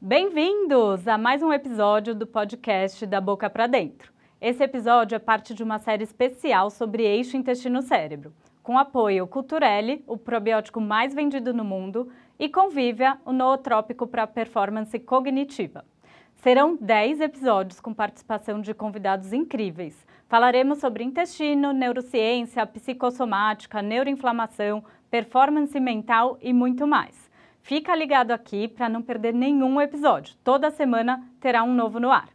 [0.00, 4.12] Bem-vindos a mais um episódio do podcast Da Boca para Dentro.
[4.40, 8.32] Esse episódio é parte de uma série especial sobre eixo intestino-cérebro,
[8.62, 14.96] com apoio Culturelle, o probiótico mais vendido no mundo, e Convívia, o nootrópico para performance
[15.00, 15.84] cognitiva.
[16.36, 20.06] Serão 10 episódios com participação de convidados incríveis.
[20.28, 27.27] Falaremos sobre intestino, neurociência, psicossomática, neuroinflamação, performance mental e muito mais.
[27.68, 30.34] Fica ligado aqui para não perder nenhum episódio.
[30.42, 32.30] Toda semana terá um novo no ar.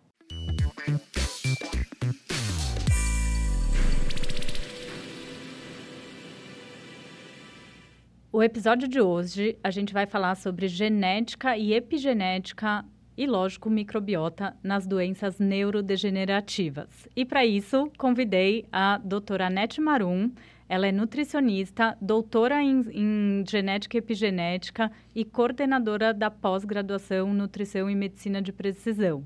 [8.31, 12.85] O episódio de hoje a gente vai falar sobre genética e epigenética
[13.17, 17.07] e, lógico, microbiota nas doenças neurodegenerativas.
[17.15, 20.31] E para isso, convidei a doutora Anete Marum.
[20.67, 27.95] Ela é nutricionista, doutora em, em genética e epigenética e coordenadora da pós-graduação Nutrição e
[27.95, 29.25] Medicina de Precisão.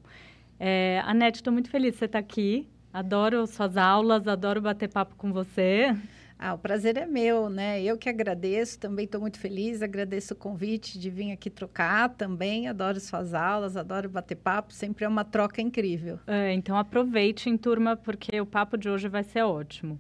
[0.60, 2.68] É, Anete, estou muito feliz de você estar aqui.
[2.92, 5.96] Adoro suas aulas, adoro bater papo com você.
[6.40, 7.82] Ah, o prazer é meu, né?
[7.82, 12.68] Eu que agradeço, também estou muito feliz, agradeço o convite de vir aqui trocar também,
[12.68, 16.20] adoro suas aulas, adoro bater papo, sempre é uma troca incrível.
[16.28, 20.00] É, então aproveitem, turma, porque o papo de hoje vai ser ótimo.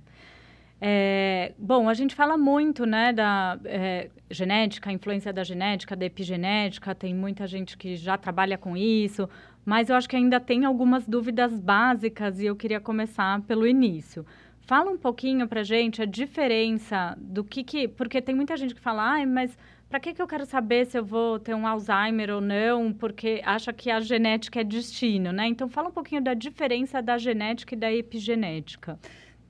[0.80, 6.94] É, bom, a gente fala muito, né, da é, genética, influência da genética, da epigenética,
[6.94, 9.28] tem muita gente que já trabalha com isso,
[9.66, 14.26] mas eu acho que ainda tem algumas dúvidas básicas e eu queria começar pelo início.
[14.62, 17.88] Fala um pouquinho pra gente a diferença do que que...
[17.88, 19.58] Porque tem muita gente que fala, ah, mas
[19.90, 22.92] para que, que eu quero saber se eu vou ter um Alzheimer ou não?
[22.92, 25.48] Porque acha que a genética é destino, né?
[25.48, 29.00] Então, fala um pouquinho da diferença da genética e da epigenética.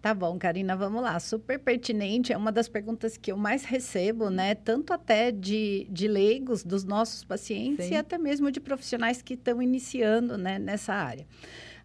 [0.07, 1.19] Tá bom, Karina, vamos lá.
[1.19, 4.55] Super pertinente, é uma das perguntas que eu mais recebo, né?
[4.55, 7.95] Tanto até de, de leigos, dos nossos pacientes, Sim.
[7.95, 11.27] e até mesmo de profissionais que estão iniciando né, nessa área.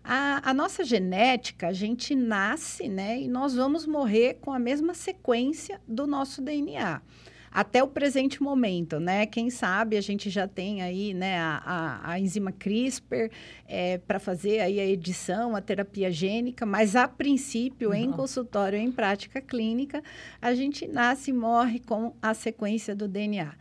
[0.04, 3.20] A, a, nossa genética, a gente nasce, né?
[3.20, 7.02] E nós vamos morrer com a mesma sequência do nosso DNA.
[7.52, 9.26] Até o presente momento, né?
[9.26, 13.30] Quem sabe a gente já tem aí, né, a, a, a enzima CRISPR
[13.68, 17.96] é, para fazer aí a edição, a terapia gênica, mas a princípio, Não.
[17.96, 20.02] em consultório, em prática clínica,
[20.40, 23.52] a gente nasce e morre com a sequência do DNA.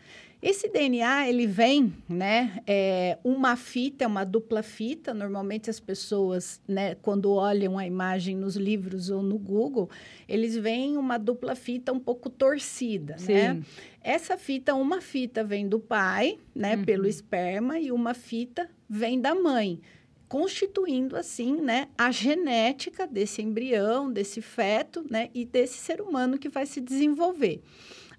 [0.42, 5.14] Esse DNA, ele vem, né, é uma fita, é uma dupla fita.
[5.14, 9.88] Normalmente as pessoas, né, quando olham a imagem nos livros ou no Google,
[10.28, 13.34] eles veem uma dupla fita um pouco torcida, Sim.
[13.34, 13.62] né?
[14.04, 16.86] Essa fita, uma fita vem do pai, né, uhum.
[16.86, 19.80] pelo esperma, e uma fita vem da mãe
[20.28, 26.48] constituindo assim, né, a genética desse embrião, desse feto, né, e desse ser humano que
[26.48, 27.62] vai se desenvolver.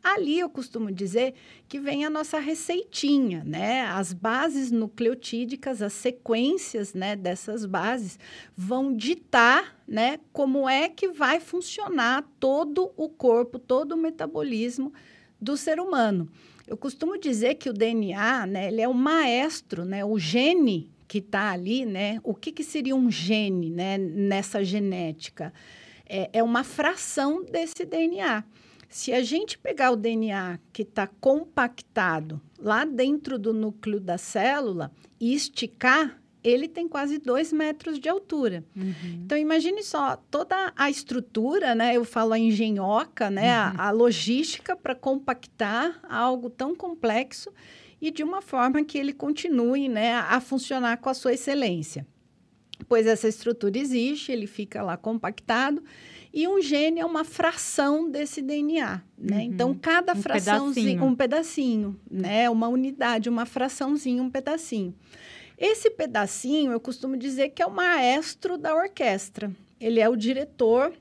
[0.03, 1.35] Ali eu costumo dizer
[1.69, 3.83] que vem a nossa receitinha, né?
[3.83, 8.19] As bases nucleotídicas, as sequências, né, dessas bases
[8.57, 14.93] vão ditar, né, como é que vai funcionar todo o corpo, todo o metabolismo
[15.41, 16.29] do ser humano.
[16.67, 21.19] Eu costumo dizer que o DNA, né, ele é o maestro, né, o gene que
[21.19, 22.19] está ali, né?
[22.25, 25.53] O que, que seria um gene, né, nessa genética?
[26.09, 28.43] É, é uma fração desse DNA.
[28.93, 34.93] Se a gente pegar o DNA que está compactado lá dentro do núcleo da célula
[35.19, 38.63] e esticar, ele tem quase dois metros de altura.
[38.77, 39.23] Uhum.
[39.25, 41.97] Então, imagine só toda a estrutura, né?
[41.97, 43.45] Eu falo a engenhoca, né?
[43.45, 43.75] Uhum.
[43.79, 47.51] A, a logística para compactar algo tão complexo
[47.99, 52.07] e de uma forma que ele continue né, a funcionar com a sua excelência.
[52.87, 55.83] Pois essa estrutura existe, ele fica lá compactado
[56.33, 59.37] e um gene é uma fração desse DNA, né?
[59.37, 59.43] Uhum.
[59.43, 61.05] Então, cada um fraçãozinho, pedacinho.
[61.05, 62.49] um pedacinho, né?
[62.49, 64.95] Uma unidade, uma fraçãozinha, um pedacinho.
[65.59, 69.53] Esse pedacinho, eu costumo dizer que é o maestro da orquestra.
[69.79, 70.95] Ele é o diretor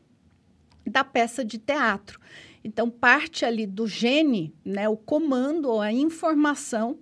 [0.86, 2.20] da peça de teatro.
[2.62, 4.90] Então, parte ali do gene, né?
[4.90, 7.00] O comando ou a informação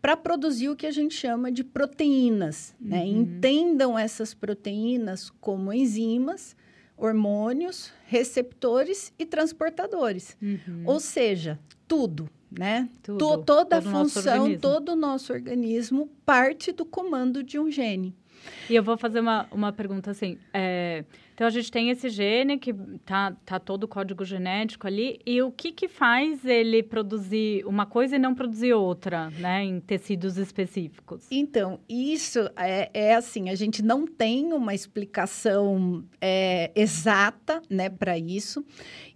[0.00, 2.74] para produzir o que a gente chama de proteínas.
[2.80, 3.02] Né?
[3.02, 3.22] Uhum.
[3.22, 6.54] Entendam essas proteínas como enzimas
[6.96, 10.36] hormônios, receptores e transportadores.
[10.40, 10.82] Uhum.
[10.84, 12.88] Ou seja, tudo, né?
[13.02, 18.16] Tudo, to toda a função, todo o nosso organismo parte do comando de um gene.
[18.68, 20.38] E eu vou fazer uma, uma pergunta assim.
[20.52, 21.04] É,
[21.34, 22.72] então, a gente tem esse gene que
[23.04, 25.18] tá, tá todo o código genético ali.
[25.26, 29.64] E o que que faz ele produzir uma coisa e não produzir outra, né?
[29.64, 31.26] Em tecidos específicos?
[31.32, 38.16] Então, isso é, é assim, a gente não tem uma explicação é, exata, né, para
[38.16, 38.64] isso.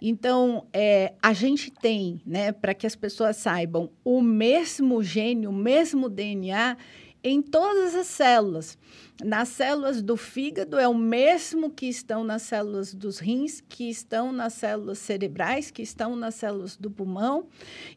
[0.03, 5.53] Então, é, a gente tem, né, para que as pessoas saibam, o mesmo gene, o
[5.53, 6.77] mesmo DNA
[7.23, 8.79] em todas as células.
[9.25, 14.31] Nas células do fígado é o mesmo que estão nas células dos rins, que estão
[14.33, 17.49] nas células cerebrais, que estão nas células do pulmão.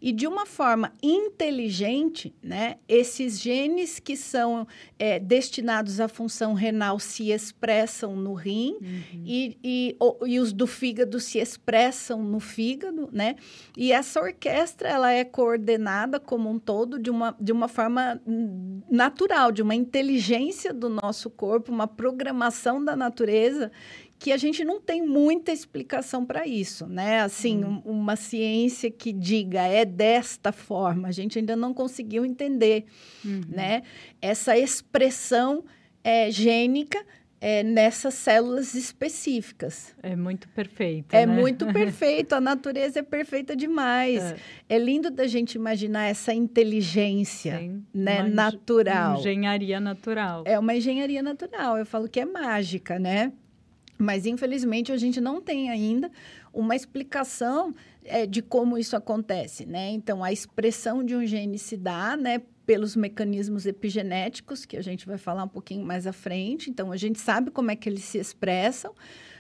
[0.02, 7.00] E de uma forma inteligente, né, esses genes que são é, destinados à função renal
[7.00, 9.24] se expressam no rim uhum.
[9.24, 13.36] e, e, o, e os do fígado se expressam no fígado, né?
[13.78, 18.20] E essa orquestra ela é coordenada como um todo de uma, de uma forma
[18.90, 23.70] natural, de uma inteligência do nosso nosso corpo, uma programação da natureza
[24.18, 27.22] que a gente não tem muita explicação para isso, né?
[27.22, 27.82] Assim, uhum.
[27.86, 32.86] um, uma ciência que diga é desta forma, a gente ainda não conseguiu entender,
[33.26, 33.42] uhum.
[33.50, 33.84] né?
[34.22, 35.66] Essa expressão
[36.04, 37.04] é, gênica
[37.44, 39.96] é, nessas células específicas.
[40.04, 41.12] É muito perfeito.
[41.12, 41.34] É né?
[41.34, 42.34] muito perfeito.
[42.34, 44.22] A natureza é perfeita demais.
[44.22, 44.38] É.
[44.70, 49.18] é, lindo da gente imaginar essa inteligência Sim, né, natural.
[49.18, 50.44] Engenharia natural.
[50.46, 51.80] É uma engenharia natural.
[51.80, 53.34] Eu falo que é mágica, né?
[53.98, 56.12] Mas, infelizmente, a gente não tem ainda
[56.54, 57.74] uma explicação
[58.04, 59.90] é, de como isso acontece, né?
[59.92, 62.42] Então, a expressão de um gene se dá, né?
[62.66, 66.70] Pelos mecanismos epigenéticos, que a gente vai falar um pouquinho mais à frente.
[66.70, 68.94] Então, a gente sabe como é que eles se expressam,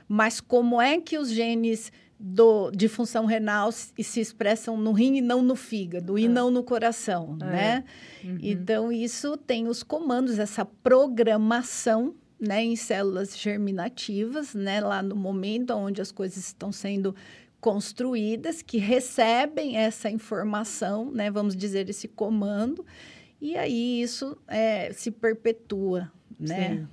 [0.07, 5.17] mas como é que os genes do, de função renal se, se expressam no rim
[5.17, 6.27] e não no fígado, e é.
[6.27, 7.45] não no coração, é.
[7.45, 7.83] né?
[8.23, 8.37] Uhum.
[8.41, 15.71] Então, isso tem os comandos, essa programação né, em células germinativas, né, lá no momento
[15.75, 17.15] onde as coisas estão sendo
[17.61, 22.85] construídas, que recebem essa informação, né, vamos dizer, esse comando,
[23.39, 26.69] e aí isso é, se perpetua, né?
[26.69, 26.87] Sim.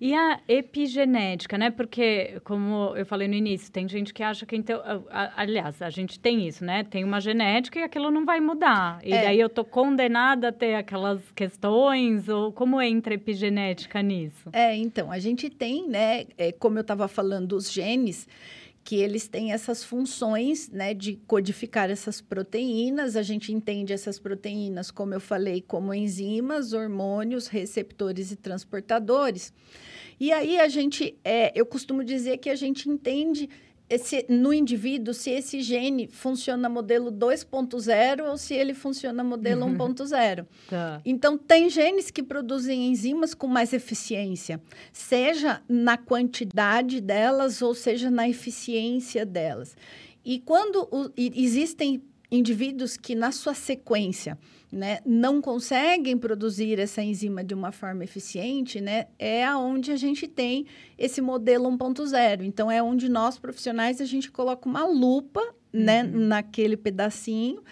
[0.00, 1.70] E a epigenética, né?
[1.70, 4.82] Porque, como eu falei no início, tem gente que acha que então.
[5.36, 6.84] Aliás, a gente tem isso, né?
[6.84, 8.98] Tem uma genética e aquilo não vai mudar.
[9.02, 9.22] E é.
[9.22, 14.50] daí eu tô condenada a ter aquelas questões, ou como entra a epigenética nisso?
[14.52, 16.26] É, então, a gente tem, né?
[16.36, 18.28] É, como eu estava falando, os genes
[18.84, 23.16] que eles têm essas funções né, de codificar essas proteínas.
[23.16, 29.54] A gente entende essas proteínas, como eu falei, como enzimas, hormônios, receptores e transportadores.
[30.20, 33.48] E aí a gente, é, eu costumo dizer que a gente entende
[33.88, 40.40] esse, no indivíduo se esse gene funciona modelo 2.0 ou se ele funciona modelo 1.0.
[40.40, 40.46] Uhum.
[40.68, 41.00] Tá.
[41.04, 44.60] Então, tem genes que produzem enzimas com mais eficiência,
[44.92, 49.76] seja na quantidade delas ou seja na eficiência delas.
[50.24, 54.38] E quando o, e existem indivíduos que, na sua sequência,
[54.74, 60.26] né, não conseguem produzir essa enzima de uma forma eficiente, né, é aonde a gente
[60.26, 60.66] tem
[60.98, 62.42] esse modelo 1.0.
[62.42, 65.40] Então, é onde nós, profissionais, a gente coloca uma lupa
[65.72, 66.26] né, uhum.
[66.26, 67.62] naquele pedacinho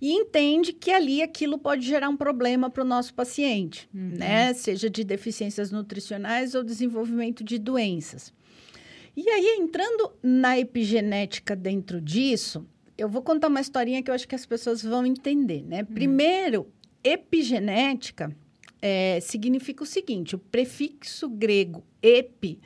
[0.00, 4.12] e entende que ali aquilo pode gerar um problema para o nosso paciente, uhum.
[4.18, 4.52] né?
[4.52, 8.32] Seja de deficiências nutricionais ou desenvolvimento de doenças.
[9.16, 14.28] E aí, entrando na epigenética dentro disso, eu vou contar uma historinha que eu acho
[14.28, 15.82] que as pessoas vão entender, né?
[15.82, 15.94] Hum.
[15.94, 18.34] Primeiro, epigenética
[18.80, 22.60] é, significa o seguinte: o prefixo grego epi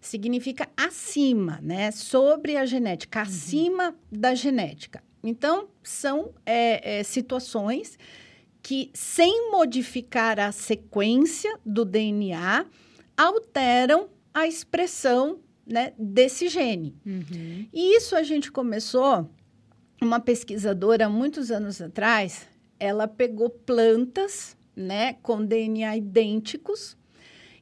[0.00, 1.90] significa acima, né?
[1.90, 3.26] Sobre a genética, uhum.
[3.26, 5.02] acima da genética.
[5.22, 7.98] Então, são é, é, situações
[8.62, 12.64] que, sem modificar a sequência do DNA,
[13.16, 16.94] alteram a expressão né, desse gene.
[17.04, 17.66] Uhum.
[17.72, 19.28] E isso a gente começou
[20.00, 22.46] uma pesquisadora, muitos anos atrás,
[22.78, 26.96] ela pegou plantas, né, com DNA idênticos,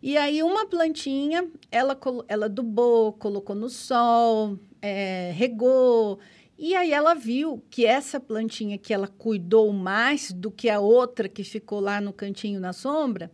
[0.03, 1.99] e aí uma plantinha, ela,
[2.29, 6.19] ela adubou, colocou no sol, é, regou,
[6.59, 11.29] e aí ela viu que essa plantinha que ela cuidou mais do que a outra
[11.29, 13.31] que ficou lá no cantinho na sombra,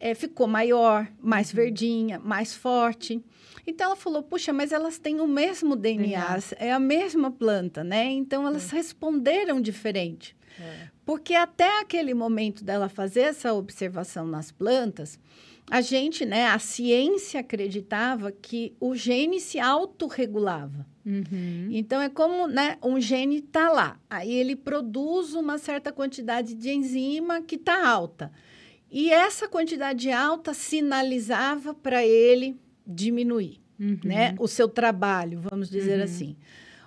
[0.00, 1.56] é, ficou maior, mais uhum.
[1.56, 3.22] verdinha, mais forte.
[3.68, 8.06] Então ela falou: puxa, mas elas têm o mesmo DNA, é a mesma planta, né?
[8.06, 8.76] Então elas é.
[8.76, 10.34] responderam diferente.
[10.58, 10.88] É.
[11.04, 15.20] Porque até aquele momento dela fazer essa observação nas plantas,
[15.70, 20.86] a gente, né, a ciência acreditava que o gene se autorregulava.
[21.04, 21.68] Uhum.
[21.70, 26.70] Então é como, né, um gene está lá, aí ele produz uma certa quantidade de
[26.70, 28.32] enzima que está alta.
[28.90, 32.58] E essa quantidade alta sinalizava para ele
[32.88, 33.98] diminuir, uhum.
[34.02, 34.34] né?
[34.38, 36.04] O seu trabalho, vamos dizer uhum.
[36.04, 36.36] assim.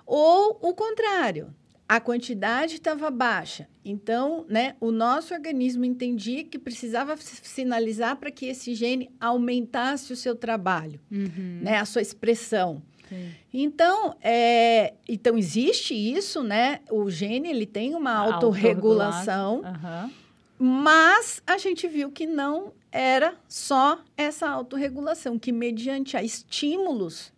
[0.04, 1.54] Ou o contrário,
[1.88, 3.68] a quantidade estava baixa.
[3.84, 10.16] Então, né, o nosso organismo entendia que precisava sinalizar para que esse gene aumentasse o
[10.16, 11.60] seu trabalho, uhum.
[11.62, 12.82] né, a sua expressão.
[13.08, 13.30] Sim.
[13.52, 16.80] Então, é, então, existe isso, né?
[16.90, 19.60] O gene ele tem uma autorregulação.
[19.60, 20.21] Uhum
[20.64, 27.32] Mas a gente viu que não era só essa autorregulação, que mediante a estímulos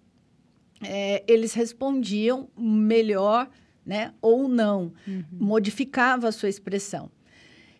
[0.82, 3.48] é, eles respondiam melhor
[3.86, 5.24] né, ou não, uhum.
[5.32, 7.10] modificava a sua expressão.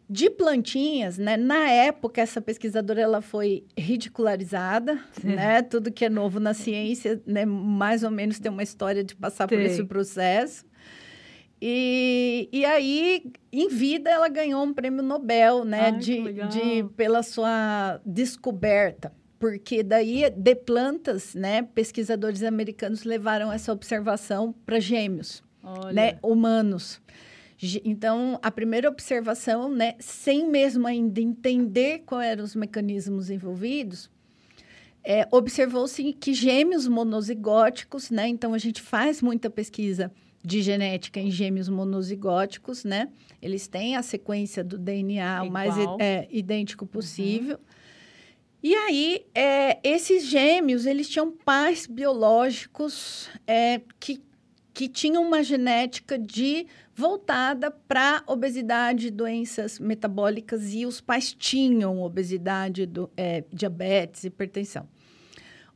[0.08, 6.40] De plantinhas, né, na época essa pesquisadora ela foi ridicularizada, né, tudo que é novo
[6.40, 10.64] na ciência, né, mais ou menos tem uma história de passar por esse processo.
[11.66, 17.22] E, e aí, em vida, ela ganhou um prêmio Nobel, né, Ai, de, de, pela
[17.22, 19.10] sua descoberta.
[19.38, 25.92] Porque daí, de plantas, né, pesquisadores americanos levaram essa observação para gêmeos, Olha.
[25.94, 27.00] né, humanos.
[27.82, 34.10] Então, a primeira observação, né, sem mesmo ainda entender quais eram os mecanismos envolvidos,
[35.02, 40.12] é, observou-se que gêmeos monozigóticos, né, então a gente faz muita pesquisa
[40.44, 43.08] de genética em gêmeos monozigóticos, né?
[43.40, 45.48] Eles têm a sequência do DNA Igual.
[45.48, 47.56] o mais é, idêntico possível.
[47.56, 47.74] Uhum.
[48.62, 54.22] E aí, é, esses gêmeos, eles tinham pais biológicos é, que,
[54.72, 62.86] que tinham uma genética de voltada para obesidade, doenças metabólicas, e os pais tinham obesidade,
[62.86, 64.88] do, é, diabetes, hipertensão.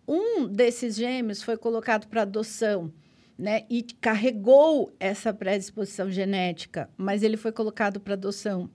[0.06, 2.92] Um desses gêmeos foi colocado para adoção
[3.38, 8.68] né, e carregou essa predisposição genética, mas ele foi colocado para adoção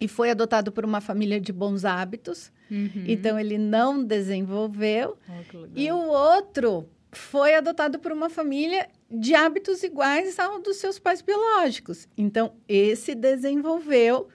[0.00, 3.04] e foi adotado por uma família de bons hábitos, uhum.
[3.06, 5.16] então ele não desenvolveu.
[5.28, 10.98] Oh, e o outro foi adotado por uma família de hábitos iguais ao dos seus
[10.98, 12.06] pais biológicos.
[12.16, 14.28] Então, esse desenvolveu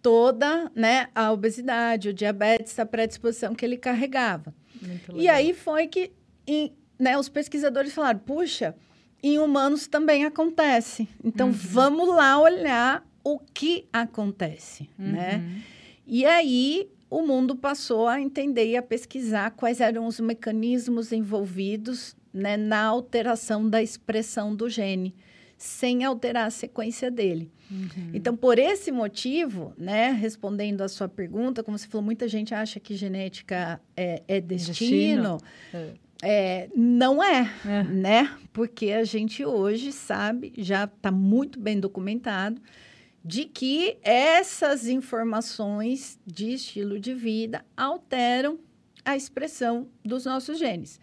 [0.00, 4.54] toda né, a obesidade, o diabetes, a predisposição que ele carregava.
[5.14, 6.12] E aí foi que
[6.46, 8.74] em, né, os pesquisadores falaram: puxa,
[9.28, 11.08] em humanos também acontece.
[11.24, 11.52] Então, uhum.
[11.52, 15.12] vamos lá olhar o que acontece, uhum.
[15.12, 15.62] né?
[16.06, 22.16] E aí, o mundo passou a entender e a pesquisar quais eram os mecanismos envolvidos
[22.32, 25.14] né, na alteração da expressão do gene,
[25.56, 27.50] sem alterar a sequência dele.
[27.70, 28.10] Uhum.
[28.12, 32.78] Então, por esse motivo, né, respondendo à sua pergunta, como você falou, muita gente acha
[32.78, 35.38] que genética é, é destino.
[35.72, 35.98] destino.
[36.22, 36.68] É.
[36.74, 38.36] Não é, é, né?
[38.52, 42.60] Porque a gente hoje sabe, já está muito bem documentado,
[43.24, 48.58] de que essas informações de estilo de vida alteram
[49.04, 51.00] a expressão dos nossos genes.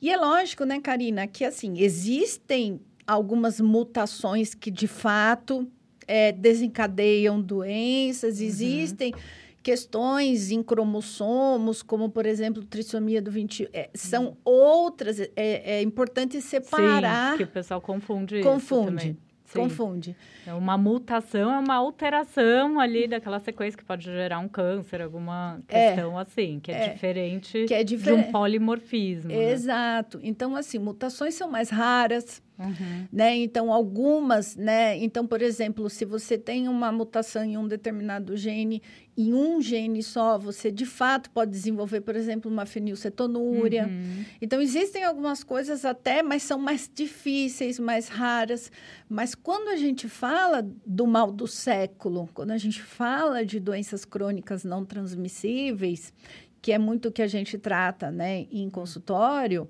[0.00, 5.70] E é lógico, né, Karina, que assim, existem algumas mutações que de fato
[6.06, 8.46] é, desencadeiam doenças, uhum.
[8.46, 9.14] existem
[9.62, 14.36] questões em cromossomos, como, por exemplo, trissomia do 20, é, são uhum.
[14.44, 15.20] outras.
[15.20, 17.32] É, é, importante separar.
[17.32, 19.16] Sim, que o pessoal confunde Confunde.
[19.52, 20.16] Confunde.
[20.46, 25.60] É uma mutação, é uma alteração ali daquela sequência que pode gerar um câncer, alguma
[25.68, 25.88] é.
[25.88, 28.14] questão é, assim, que é, é, diferente que é difer...
[28.14, 29.28] de um polimorfismo.
[29.28, 29.52] Né?
[29.52, 30.18] Exato.
[30.18, 30.24] Né?
[30.26, 33.08] Então, assim, mutações são mais raras, Uhum.
[33.10, 33.36] Né?
[33.36, 34.96] Então, algumas, né?
[34.98, 38.82] Então, por exemplo, se você tem uma mutação em um determinado gene,
[39.16, 43.86] em um gene só, você de fato pode desenvolver, por exemplo, uma fenilcetonúria.
[43.86, 44.24] Uhum.
[44.42, 48.70] Então, existem algumas coisas até, mas são mais difíceis, mais raras.
[49.08, 54.04] Mas quando a gente fala do mal do século, quando a gente fala de doenças
[54.04, 56.12] crônicas não transmissíveis,
[56.60, 59.68] que é muito o que a gente trata, né, em consultório,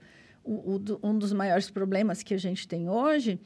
[0.50, 3.40] o, o, um dos maiores problemas que a gente tem hoje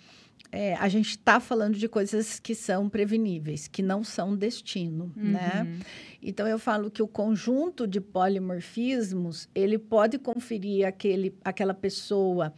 [0.50, 5.32] é, a gente está falando de coisas que são preveníveis, que não são destino, uhum.
[5.32, 5.80] né?
[6.22, 12.54] Então, eu falo que o conjunto de polimorfismos, ele pode conferir aquele, aquela pessoa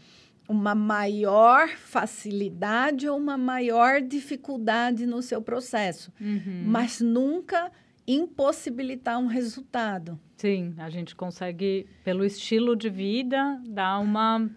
[0.49, 6.63] uma maior facilidade ou uma maior dificuldade no seu processo, uhum.
[6.67, 7.73] mas nunca
[8.07, 10.19] impossibilitar um resultado.
[10.37, 14.49] Sim, a gente consegue, pelo estilo de vida, dar uma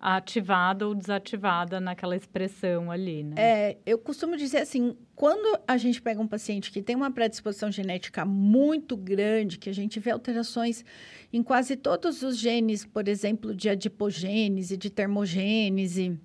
[0.00, 3.34] ativada ou desativada naquela expressão ali, né?
[3.38, 7.72] É, eu costumo dizer assim, quando a gente pega um paciente que tem uma predisposição
[7.72, 10.84] genética muito grande, que a gente vê alterações
[11.32, 16.20] em quase todos os genes, por exemplo, de adipogênese, de termogênese,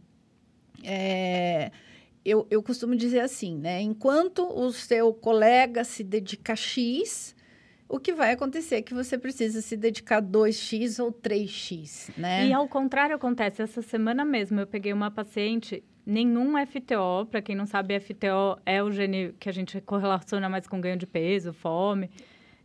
[0.83, 1.71] é,
[2.23, 3.81] eu, eu costumo dizer assim, né?
[3.81, 7.35] Enquanto o seu colega se dedica a X,
[7.87, 12.47] o que vai acontecer é que você precisa se dedicar 2x ou 3x, né?
[12.47, 13.63] E ao contrário acontece.
[13.63, 18.83] Essa semana mesmo eu peguei uma paciente, nenhum FTO, para quem não sabe, FTO é
[18.83, 22.11] o gene que a gente correlaciona mais com ganho de peso, fome.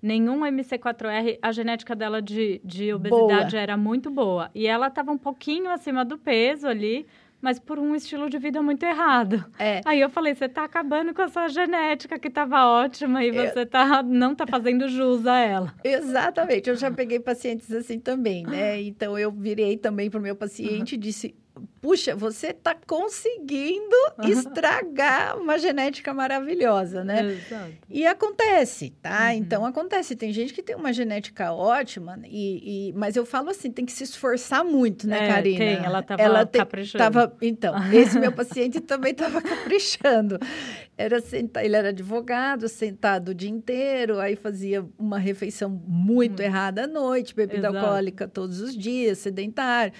[0.03, 3.63] Nenhum MC4R, a genética dela de, de obesidade boa.
[3.63, 4.51] era muito boa.
[4.55, 7.07] E ela estava um pouquinho acima do peso ali,
[7.41, 9.45] mas por um estilo de vida muito errado.
[9.59, 9.81] É.
[9.85, 13.67] Aí eu falei, você está acabando com a sua genética, que estava ótima, e você
[13.67, 15.75] tá, não está fazendo jus a ela.
[15.85, 16.71] Exatamente.
[16.71, 18.81] Eu já peguei pacientes assim também, né?
[18.81, 21.35] Então, eu virei também para o meu paciente e disse,
[21.85, 27.33] puxa, você está conseguindo estragar uma genética maravilhosa, né?
[27.33, 27.73] Exato.
[27.91, 29.27] E acontece, tá?
[29.27, 29.33] Uhum.
[29.33, 30.17] Então acontece.
[30.17, 33.93] Tem gente que tem uma genética ótima, e, e, mas eu falo assim, tem que
[33.93, 35.59] se esforçar muito, né, é, Karina?
[35.59, 37.05] Tem, ela estava ela te, caprichando.
[37.05, 40.39] Tava, então, esse meu paciente também estava caprichando.
[40.97, 46.47] Era senta, ele era advogado, sentado o dia inteiro, aí fazia uma refeição muito hum.
[46.47, 47.77] errada à noite, bebida Exato.
[47.77, 49.93] alcoólica todos os dias, sedentário.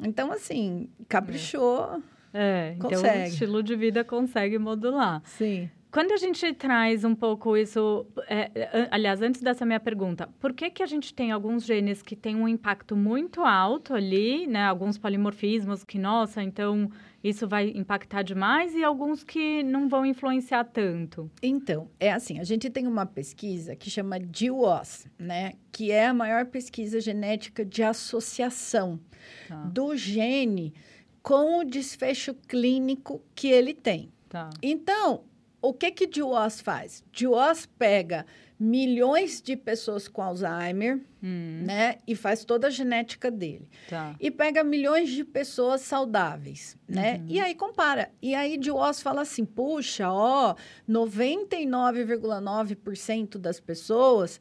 [0.00, 2.02] Então, assim, caprichou.
[2.32, 2.98] É, consegue.
[2.98, 5.22] então o estilo de vida consegue modular.
[5.24, 5.70] Sim.
[5.90, 10.52] Quando a gente traz um pouco isso, é, é aliás, antes dessa minha pergunta, por
[10.52, 14.64] que, que a gente tem alguns genes que têm um impacto muito alto ali, né?
[14.64, 16.90] Alguns polimorfismos que, nossa, então
[17.24, 21.30] isso vai impactar demais e alguns que não vão influenciar tanto?
[21.42, 25.54] Então, é assim, a gente tem uma pesquisa que chama DWOS, né?
[25.72, 29.00] Que é a maior pesquisa genética de associação
[29.48, 29.56] tá.
[29.64, 30.74] do gene
[31.22, 34.10] com o desfecho clínico que ele tem.
[34.28, 34.50] Tá.
[34.62, 35.24] Então,
[35.60, 37.02] o que que DWOS faz?
[37.12, 38.24] DWOS pega
[38.58, 41.62] milhões de pessoas com Alzheimer, hum.
[41.64, 41.98] né?
[42.06, 43.68] E faz toda a genética dele.
[43.88, 44.14] Tá.
[44.18, 47.18] E pega milhões de pessoas saudáveis, né?
[47.18, 47.26] Uhum.
[47.28, 48.10] E aí compara.
[48.20, 50.56] E aí DWOS fala assim, puxa, ó,
[50.88, 54.40] 99,9% das pessoas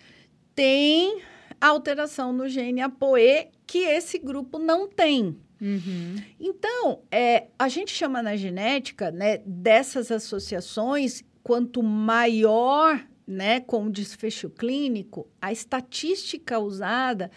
[0.55, 1.21] tem
[1.61, 5.37] alteração no gene ApoE que esse grupo não tem.
[5.59, 6.15] Uhum.
[6.39, 13.91] Então, é, a gente chama na genética né, dessas associações, quanto maior né, com o
[13.91, 17.29] desfecho clínico, a estatística usada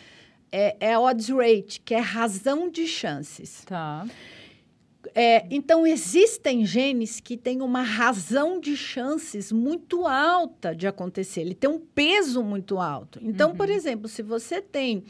[0.53, 3.65] é, é a odds rate, que é razão de chances.
[3.65, 4.07] Tá.
[5.15, 11.41] É, então, existem genes que têm uma razão de chances muito alta de acontecer.
[11.41, 13.19] Ele tem um peso muito alto.
[13.23, 13.57] Então, uhum.
[13.57, 15.05] por exemplo, se você tem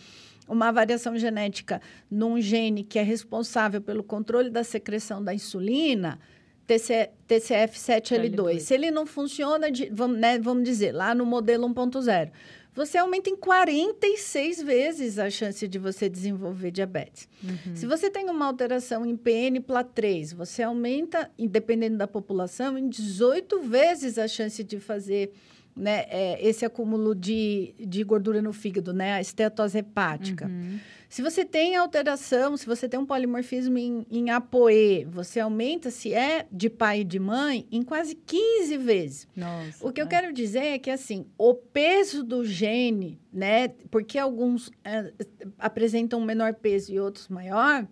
[0.51, 1.81] uma variação genética
[2.11, 6.19] num gene que é responsável pelo controle da secreção da insulina,
[6.67, 12.31] TC, TCF7L2, se ele não funciona, de, vamos, né, vamos dizer, lá no modelo 1.0,
[12.73, 17.29] você aumenta em 46 vezes a chance de você desenvolver diabetes.
[17.43, 17.75] Uhum.
[17.75, 24.19] Se você tem uma alteração em PNPLA3, você aumenta, dependendo da população, em 18 vezes
[24.19, 25.33] a chance de fazer
[25.81, 30.47] né, é, esse acúmulo de, de gordura no fígado, né, a estetose hepática.
[30.47, 30.79] Uhum.
[31.09, 36.15] Se você tem alteração, se você tem um polimorfismo em, em ApoE, você aumenta, se
[36.15, 39.29] é de pai e de mãe, em quase 15 vezes.
[39.35, 40.05] Nossa, o que é.
[40.05, 45.13] eu quero dizer é que, assim, o peso do gene, né, porque alguns é,
[45.59, 47.89] apresentam menor peso e outros maior,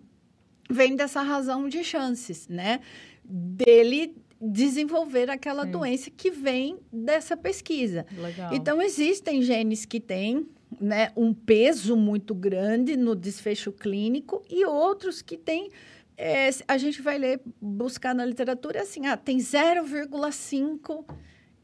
[0.69, 2.79] vem dessa razão de chances, né,
[3.25, 5.71] dele desenvolver aquela Sim.
[5.71, 8.05] doença que vem dessa pesquisa.
[8.17, 8.53] Legal.
[8.53, 10.47] Então, existem genes que têm
[10.79, 15.69] né, um peso muito grande no desfecho clínico e outros que têm.
[16.17, 21.05] É, a gente vai ler, buscar na literatura assim, ah, tem 0,5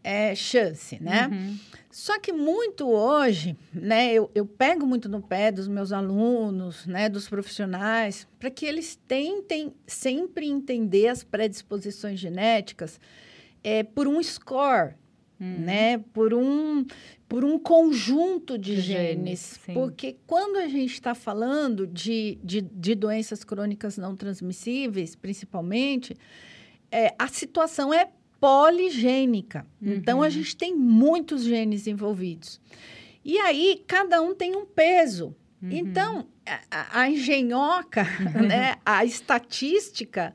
[0.05, 1.27] é, chance, né?
[1.31, 1.57] Uhum.
[1.89, 7.09] Só que muito hoje, né, eu, eu pego muito no pé dos meus alunos, né,
[7.09, 12.99] dos profissionais, para que eles tentem sempre entender as predisposições genéticas
[13.63, 14.93] é, por um score,
[15.39, 15.59] uhum.
[15.59, 16.85] né, por um,
[17.27, 19.59] por um conjunto de, de genes.
[19.65, 26.15] genes porque quando a gente está falando de, de, de doenças crônicas não transmissíveis, principalmente,
[26.91, 28.09] é, a situação é
[28.45, 29.65] poligênica.
[29.81, 29.93] Uhum.
[29.93, 30.29] Então, a uhum.
[30.29, 32.61] gente tem muitos genes envolvidos.
[33.23, 35.35] E aí, cada um tem um peso.
[35.59, 35.71] Uhum.
[35.71, 36.27] Então,
[36.69, 38.03] a, a engenhoca,
[38.47, 40.31] né, a estatística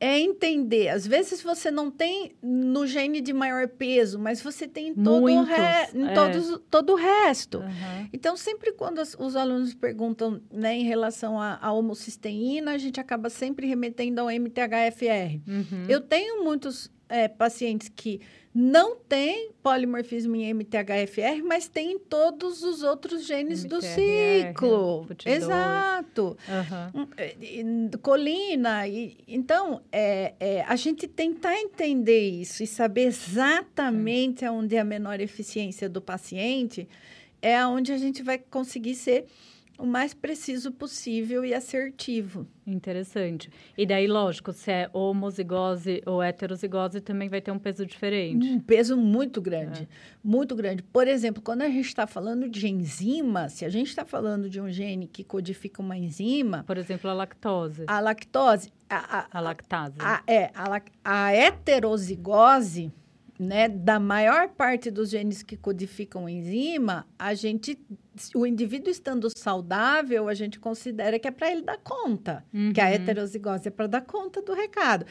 [0.00, 0.88] é entender.
[0.88, 5.20] Às vezes você não tem no gene de maior peso, mas você tem em todo,
[5.20, 5.98] Muitos, o, re...
[5.98, 6.14] em é.
[6.14, 7.58] todos, todo o resto.
[7.58, 8.08] Uhum.
[8.10, 13.28] Então, sempre quando os, os alunos perguntam né, em relação à homocisteína, a gente acaba
[13.28, 15.40] sempre remetendo ao MTHFR.
[15.46, 15.84] Uhum.
[15.88, 18.20] Eu tenho muitos é, pacientes que
[18.54, 25.06] não têm polimorfismo em MTHFR, mas têm todos os outros genes do ciclo.
[25.26, 26.36] Exato.
[26.48, 27.90] Uhum.
[28.00, 28.86] Colina.
[28.86, 34.48] E, então, é, é, a gente tentar entender isso e saber exatamente Sim.
[34.48, 36.88] onde é a menor eficiência do paciente
[37.42, 39.26] é onde a gente vai conseguir ser
[39.78, 42.46] o mais preciso possível e assertivo.
[42.66, 43.50] Interessante.
[43.76, 48.46] E daí, lógico, se é homozigose ou heterozigose, também vai ter um peso diferente.
[48.46, 49.86] Um peso muito grande, é.
[50.22, 50.82] muito grande.
[50.82, 54.60] Por exemplo, quando a gente está falando de enzima, se a gente está falando de
[54.60, 56.64] um gene que codifica uma enzima...
[56.64, 57.84] Por exemplo, a lactose.
[57.86, 58.72] A lactose...
[58.88, 59.96] A, a, a lactase.
[59.98, 62.92] A, é, a, a heterozigose
[63.38, 67.78] né, da maior parte dos genes que codificam enzima, a gente,
[68.34, 72.72] o indivíduo estando saudável, a gente considera que é para ele dar conta, uhum.
[72.72, 72.90] que a uhum.
[72.90, 75.04] heterozigose é para dar conta do recado.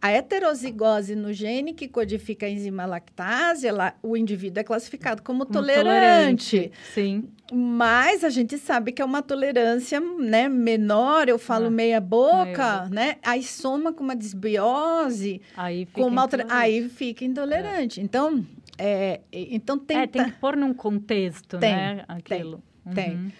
[0.00, 5.44] A heterozigose no gene que codifica a enzima lactase, ela, o indivíduo é classificado como,
[5.44, 6.56] como tolerante.
[6.56, 6.72] tolerante.
[6.94, 7.28] Sim.
[7.52, 12.88] Mas a gente sabe que é uma tolerância né, menor, eu falo ah, meia boca,
[12.90, 13.16] né?
[13.22, 18.00] Aí soma com uma desbiose, aí fica, com uma outra, aí fica intolerante.
[18.00, 18.02] É.
[18.02, 18.44] Então,
[18.78, 22.04] é, então tem, é, tem que pôr num contexto, tem, né?
[22.06, 22.62] Aquilo.
[22.94, 23.20] Tem, uhum.
[23.20, 23.32] tem.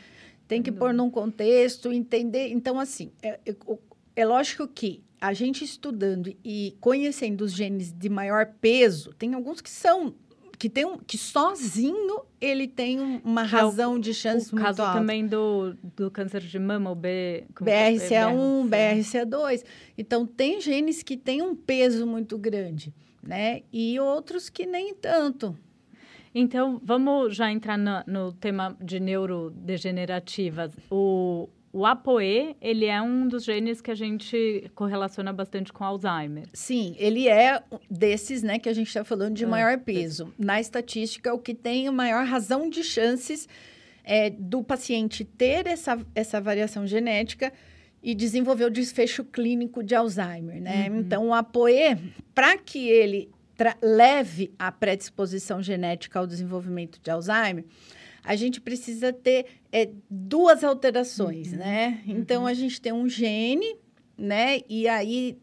[0.49, 2.49] Tem que pôr num contexto, entender.
[2.49, 3.57] Então, assim, é, é,
[4.17, 9.61] é lógico que a gente estudando e conhecendo os genes de maior peso, tem alguns
[9.61, 10.15] que são
[10.59, 14.67] que tem um, que sozinho ele tem uma razão é o, de chance o muito
[14.67, 14.99] caso alta.
[14.99, 19.65] também do, do câncer de mama, o B, BRCA1, BRCA2.
[19.97, 22.93] Então tem genes que têm um peso muito grande,
[23.23, 23.63] né?
[23.73, 25.57] E outros que nem tanto.
[26.35, 30.73] Então, vamos já entrar no, no tema de neurodegenerativas.
[30.91, 36.47] O, o ApoE, ele é um dos genes que a gente correlaciona bastante com Alzheimer.
[36.53, 40.33] Sim, ele é desses, né, que a gente está falando de ah, maior peso.
[40.39, 43.49] Na estatística, o que tem maior razão de chances
[44.05, 47.53] é do paciente ter essa, essa variação genética
[48.03, 50.89] e desenvolver o desfecho clínico de Alzheimer, né?
[50.89, 50.99] Uhum.
[50.99, 51.97] Então, o ApoE,
[52.35, 53.31] para que ele
[53.83, 57.65] leve a predisposição genética ao desenvolvimento de Alzheimer,
[58.23, 61.59] a gente precisa ter é, duas alterações, uhum.
[61.59, 62.03] né?
[62.07, 62.49] Então, uhum.
[62.49, 63.77] a gente tem um gene,
[64.17, 64.61] né?
[64.69, 65.37] E aí,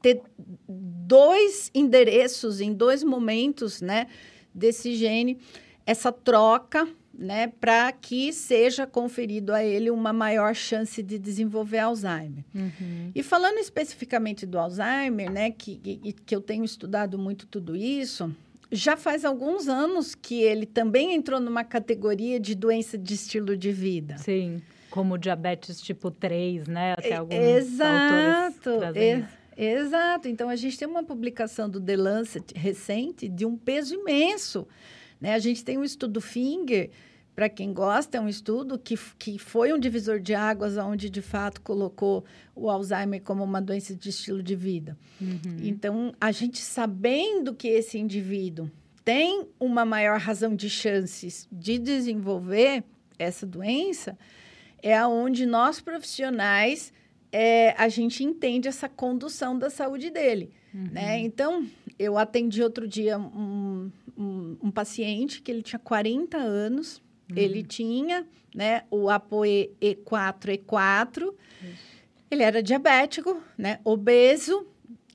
[0.00, 0.22] ter
[0.68, 4.06] dois endereços em dois momentos, né?
[4.54, 5.38] Desse gene,
[5.86, 7.48] essa troca, né?
[7.48, 12.44] Para que seja conferido a ele uma maior chance de desenvolver Alzheimer.
[12.54, 13.10] Uhum.
[13.12, 15.50] E falando especificamente do Alzheimer, né?
[15.50, 18.32] Que, que, que eu tenho estudado muito tudo isso
[18.70, 23.72] já faz alguns anos que ele também entrou numa categoria de doença de estilo de
[23.72, 24.18] vida.
[24.18, 26.92] Sim, como diabetes tipo 3, né?
[26.92, 28.70] Até alguns Exato.
[28.94, 29.26] É,
[29.56, 30.28] exato.
[30.28, 34.68] Então, a gente tem uma publicação do The Lancet recente de um peso imenso.
[35.20, 35.34] Né?
[35.34, 36.90] A gente tem um estudo Finger
[37.38, 41.22] para quem gosta, é um estudo que, que foi um divisor de águas, onde de
[41.22, 44.98] fato colocou o Alzheimer como uma doença de estilo de vida.
[45.20, 45.58] Uhum.
[45.62, 48.68] Então, a gente sabendo que esse indivíduo
[49.04, 52.82] tem uma maior razão de chances de desenvolver
[53.16, 54.18] essa doença,
[54.82, 56.92] é aonde nós profissionais
[57.30, 60.50] é, a gente entende essa condução da saúde dele.
[60.74, 60.88] Uhum.
[60.90, 61.20] Né?
[61.20, 61.64] Então,
[61.96, 67.36] eu atendi outro dia um, um, um paciente que ele tinha 40 anos, Uhum.
[67.36, 71.34] Ele tinha né, o ApoE E4, E4.
[72.30, 74.66] Ele era diabético, né, obeso,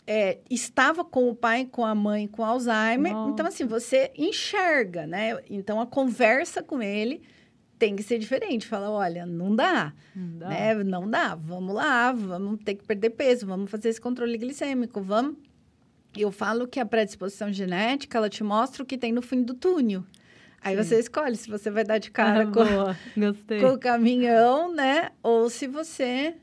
[0.06, 3.14] é, estava com o pai, com a mãe, com Alzheimer.
[3.14, 3.32] Nossa.
[3.32, 5.40] Então, assim, você enxerga, né?
[5.50, 7.22] Então, a conversa com ele
[7.80, 8.68] tem que ser diferente.
[8.68, 10.50] Fala, olha, não dá, não dá.
[10.50, 10.84] Né?
[10.84, 11.36] Não dá.
[11.36, 15.38] Vamos lá, vamos ter que perder peso, vamos fazer esse controle glicêmico, vamos...
[16.16, 19.56] Eu falo que a predisposição genética, ela te mostra o que tem no fim do
[19.56, 20.04] túnel.
[20.64, 20.84] Aí Sim.
[20.84, 25.12] você escolhe se você vai dar de cara ah, com, com o caminhão, né?
[25.22, 26.36] Ou se você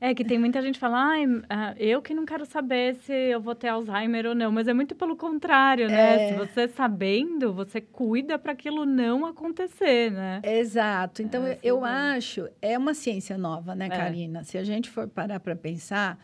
[0.00, 1.12] é que tem muita gente que fala,
[1.48, 4.72] ah, eu que não quero saber se eu vou ter Alzheimer ou não, mas é
[4.72, 6.24] muito pelo contrário, né?
[6.24, 6.28] É.
[6.28, 10.40] Se você sabendo, você cuida para aquilo não acontecer, né?
[10.44, 11.20] Exato.
[11.20, 13.88] Então, é, eu, eu acho, é uma ciência nova, né, é.
[13.88, 14.44] Karina?
[14.44, 16.16] Se a gente for parar para pensar,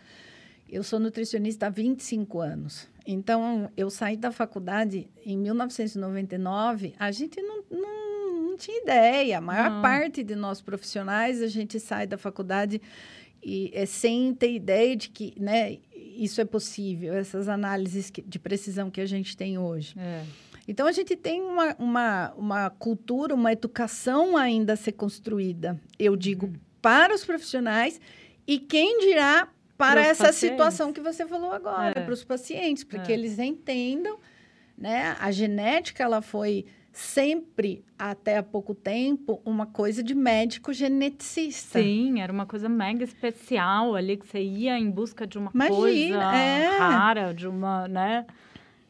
[0.71, 2.89] eu sou nutricionista há 25 anos.
[3.07, 9.39] Então, eu saí da faculdade em 1999, a gente não, não, não tinha ideia.
[9.39, 9.83] A maior não.
[9.83, 12.81] parte de nós profissionais, a gente sai da faculdade
[13.43, 18.91] e é sem ter ideia de que né, isso é possível, essas análises de precisão
[18.91, 19.95] que a gente tem hoje.
[19.99, 20.25] É.
[20.67, 26.17] Então, a gente tem uma, uma, uma cultura, uma educação ainda a ser construída, eu
[26.17, 26.55] digo, uhum.
[26.81, 28.01] para os profissionais
[28.47, 30.57] e quem dirá para essa pacientes.
[30.57, 32.05] situação que você falou agora, é.
[32.05, 33.03] para os pacientes, para é.
[33.05, 34.19] que eles entendam,
[34.77, 35.17] né?
[35.21, 41.81] A genética, ela foi sempre, até há pouco tempo, uma coisa de médico geneticista.
[41.81, 45.75] Sim, era uma coisa mega especial ali, que você ia em busca de uma Imagina,
[45.77, 46.79] coisa é.
[46.79, 48.25] rara, de uma, né?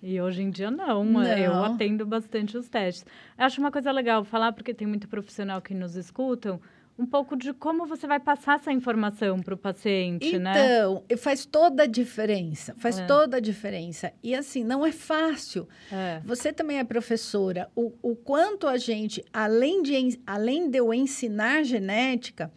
[0.02, 3.06] E hoje em dia não, não, eu atendo bastante os testes.
[3.38, 6.60] Eu acho uma coisa legal falar, porque tem muito profissional que nos escutam,
[6.98, 10.78] um pouco de como você vai passar essa informação para o paciente, então, né?
[10.78, 13.06] Então, faz toda a diferença, faz é.
[13.06, 14.12] toda a diferença.
[14.22, 15.68] E assim, não é fácil.
[15.90, 16.20] É.
[16.24, 17.68] Você também é professora.
[17.74, 22.52] O, o quanto a gente, além de, além de eu ensinar genética,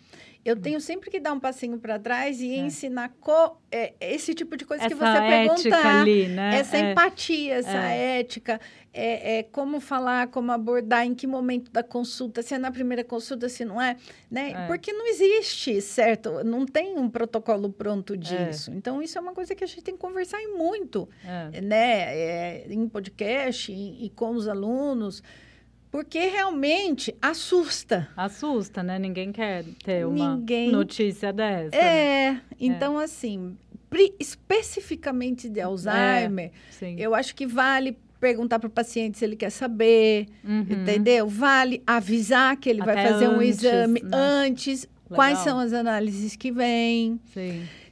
[0.48, 0.62] eu hum.
[0.62, 2.58] tenho sempre que dar um passinho para trás e é.
[2.60, 6.02] ensinar co, é, esse tipo de coisa essa que você perguntar.
[6.02, 6.58] Ali, né?
[6.58, 6.92] Essa é.
[6.92, 8.20] empatia, essa é.
[8.22, 8.62] ética,
[8.94, 13.04] é, é, como falar, como abordar, em que momento da consulta, se é na primeira
[13.04, 13.98] consulta, se não é,
[14.32, 14.52] né?
[14.52, 14.68] É.
[14.68, 16.42] Porque não existe, certo?
[16.46, 18.72] Não tem um protocolo pronto disso.
[18.72, 21.10] Então, isso é uma coisa que a gente tem que conversar muito,
[21.62, 22.66] né?
[22.70, 25.22] em podcast e, e com os alunos.
[25.92, 28.10] Porque realmente assusta.
[28.16, 29.00] Assusta, né?
[29.00, 30.72] Ninguém quer ter uma Ninguém...
[30.72, 31.76] notícia dessa.
[31.76, 32.42] É, né?
[32.60, 33.06] então é.
[33.06, 33.58] assim,
[34.20, 39.50] especificamente de Alzheimer, é, eu acho que vale perguntar para o paciente se ele quer
[39.50, 40.66] saber, uhum.
[40.70, 41.28] entendeu?
[41.28, 44.10] Vale avisar que ele Até vai fazer antes, um exame né?
[44.12, 45.16] antes, Legal.
[45.16, 47.20] quais são as análises que vêm.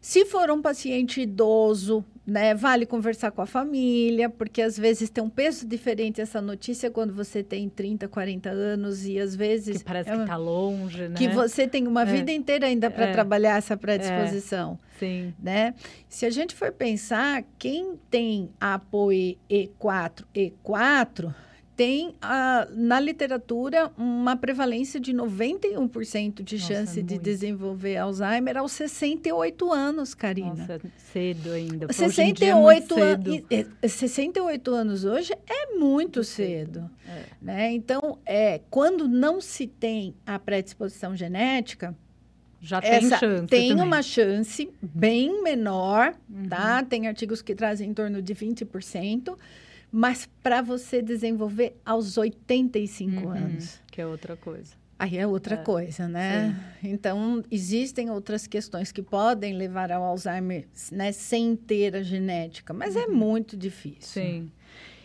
[0.01, 2.55] Se for um paciente idoso, né?
[2.55, 7.13] Vale conversar com a família, porque às vezes tem um peso diferente essa notícia quando
[7.13, 9.77] você tem 30, 40 anos e às vezes.
[9.79, 11.15] Que parece é, que está longe, né?
[11.15, 12.05] Que você tem uma é.
[12.05, 13.11] vida inteira ainda para é.
[13.11, 14.79] trabalhar essa predisposição.
[14.95, 14.99] É.
[14.99, 15.33] Sim.
[15.41, 15.75] Né?
[16.07, 21.33] Se a gente for pensar, quem tem APOE E4, E4,
[21.75, 28.57] tem a, na literatura uma prevalência de 91% de Nossa, chance é de desenvolver Alzheimer
[28.57, 30.55] aos 68 anos, Karina.
[30.55, 31.91] Nossa, cedo ainda.
[31.91, 36.79] 68, an 68 anos hoje é muito, muito cedo.
[36.79, 36.91] cedo.
[37.07, 37.23] É.
[37.41, 37.71] Né?
[37.73, 41.95] Então, é, quando não se tem a predisposição genética,
[42.61, 43.47] já tem essa, chance.
[43.47, 43.85] Tem também.
[43.85, 46.47] uma chance bem menor, uhum.
[46.47, 46.81] tá?
[46.83, 49.35] Tem artigos que trazem em torno de 20%
[49.91, 53.81] mas para você desenvolver aos 85 uhum, anos.
[53.91, 54.73] Que é outra coisa.
[54.97, 56.55] Aí é outra é, coisa, né?
[56.81, 56.89] Sim.
[56.91, 62.95] Então, existem outras questões que podem levar ao Alzheimer, né, sem ter a genética, mas
[62.95, 63.05] é uhum.
[63.05, 64.01] é muito difícil.
[64.01, 64.51] Sim.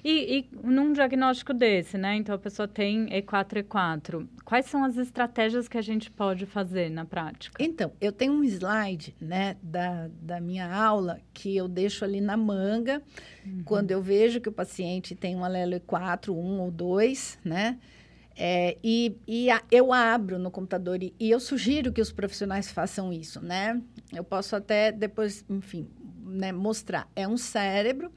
[0.02, 2.16] E, e num diagnóstico desse, né?
[2.16, 4.26] Então a pessoa tem E4, E4.
[4.44, 7.62] Quais são as estratégias que a gente pode fazer na prática?
[7.62, 12.36] Então, eu tenho um slide, né, da, da minha aula que eu deixo ali na
[12.36, 13.02] manga.
[13.44, 13.62] Uhum.
[13.64, 17.78] Quando eu vejo que o paciente tem um alelo E4, 1 ou 2, né?
[18.42, 22.70] É, e, e a, eu abro no computador e, e, eu sugiro que os profissionais
[22.70, 23.80] façam isso, né?
[24.12, 25.86] Eu posso até depois, enfim,
[26.24, 27.06] né, mostrar.
[27.14, 28.10] É um cérebro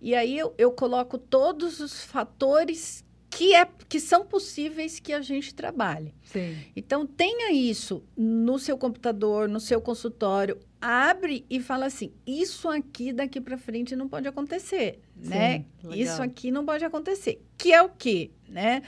[0.00, 5.22] e aí eu, eu coloco todos os fatores que, é, que são possíveis que a
[5.22, 6.12] gente trabalhe.
[6.24, 6.56] Sim.
[6.74, 10.58] Então, tenha isso no seu computador, no seu consultório.
[10.80, 15.64] Abre e fala assim: isso aqui daqui para frente não pode acontecer, Sim, né?
[15.82, 15.98] Legal.
[15.98, 17.40] Isso aqui não pode acontecer.
[17.56, 18.82] Que é o quê, né?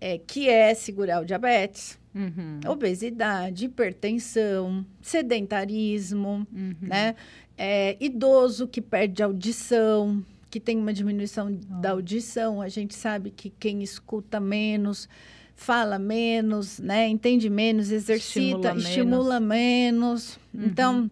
[0.00, 2.60] É, que é segurar o diabetes, uhum.
[2.66, 6.74] obesidade, hipertensão, sedentarismo, uhum.
[6.80, 7.16] né?
[7.56, 11.80] É, idoso que perde audição, que tem uma diminuição oh.
[11.80, 15.08] da audição, a gente sabe que quem escuta menos
[15.52, 17.08] fala menos, né?
[17.08, 19.50] Entende menos, exercita, estimula, estimula menos.
[19.50, 20.38] menos.
[20.54, 20.64] Uhum.
[20.64, 21.10] Então,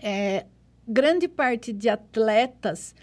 [0.00, 0.46] é,
[0.86, 2.94] grande parte de atletas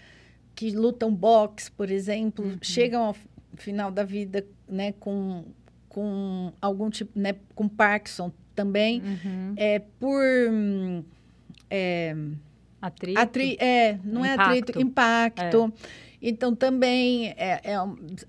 [0.54, 2.58] que lutam boxe, por exemplo, uhum.
[2.62, 3.16] chegam ao
[3.56, 5.44] final da vida, né, com,
[5.86, 9.52] com algum tipo, né, com Parkinson também, uhum.
[9.58, 10.22] é por
[11.68, 12.16] é,
[12.82, 13.20] Atrito?
[13.20, 14.50] Atri é, não é impacto.
[14.50, 15.72] é atrito, impacto.
[15.76, 16.12] É.
[16.20, 17.76] Então, também, é, é,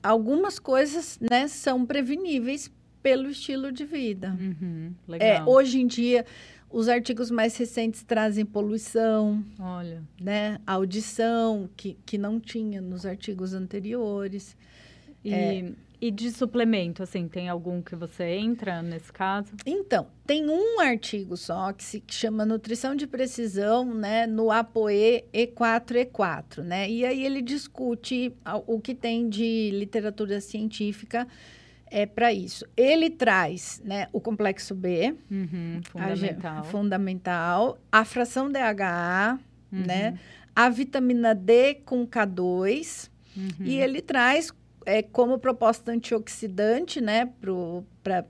[0.02, 4.38] algumas coisas né, são preveníveis pelo estilo de vida.
[4.40, 6.26] Uhum, é, hoje em dia,
[6.72, 9.44] os artigos mais recentes trazem poluição.
[9.60, 10.02] Olha.
[10.22, 14.56] Né, audição, que, que não tinha nos artigos anteriores.
[15.24, 15.72] E é,
[16.04, 19.54] e de suplemento, assim, tem algum que você entra nesse caso?
[19.66, 26.58] Então, tem um artigo só que se chama Nutrição de Precisão, né, no APOE E4E4,
[26.62, 26.90] né?
[26.90, 28.36] E aí ele discute
[28.68, 31.26] o que tem de literatura científica
[31.90, 32.66] é para isso.
[32.76, 36.58] Ele traz, né, o complexo B, uhum, fundamental.
[36.58, 39.40] A, fundamental, a fração DHA,
[39.72, 39.86] uhum.
[39.86, 40.20] né,
[40.54, 43.66] a vitamina D com K2, uhum.
[43.66, 44.52] e ele traz
[44.86, 47.30] é, como proposta antioxidante, né,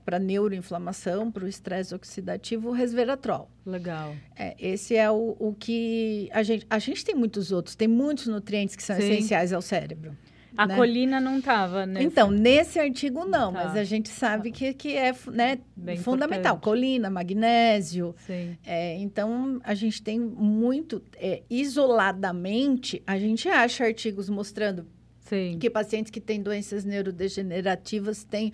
[0.04, 3.50] para neuroinflamação, para o estresse oxidativo, o resveratrol.
[3.66, 4.14] Legal.
[4.36, 6.66] É, esse é o, o que a gente...
[6.68, 9.02] A gente tem muitos outros, tem muitos nutrientes que são Sim.
[9.02, 10.16] essenciais ao cérebro.
[10.56, 10.76] A né?
[10.76, 12.06] colina não estava nesse...
[12.06, 13.64] Então, nesse artigo não, tá.
[13.64, 15.58] mas a gente sabe que, que é né,
[15.98, 16.54] fundamental.
[16.54, 16.62] Importante.
[16.62, 18.14] Colina, magnésio.
[18.24, 18.56] Sim.
[18.64, 21.02] É, então, a gente tem muito...
[21.16, 24.86] É, isoladamente, a gente acha artigos mostrando
[25.24, 25.58] Sim.
[25.58, 28.52] Que pacientes que têm doenças neurodegenerativas têm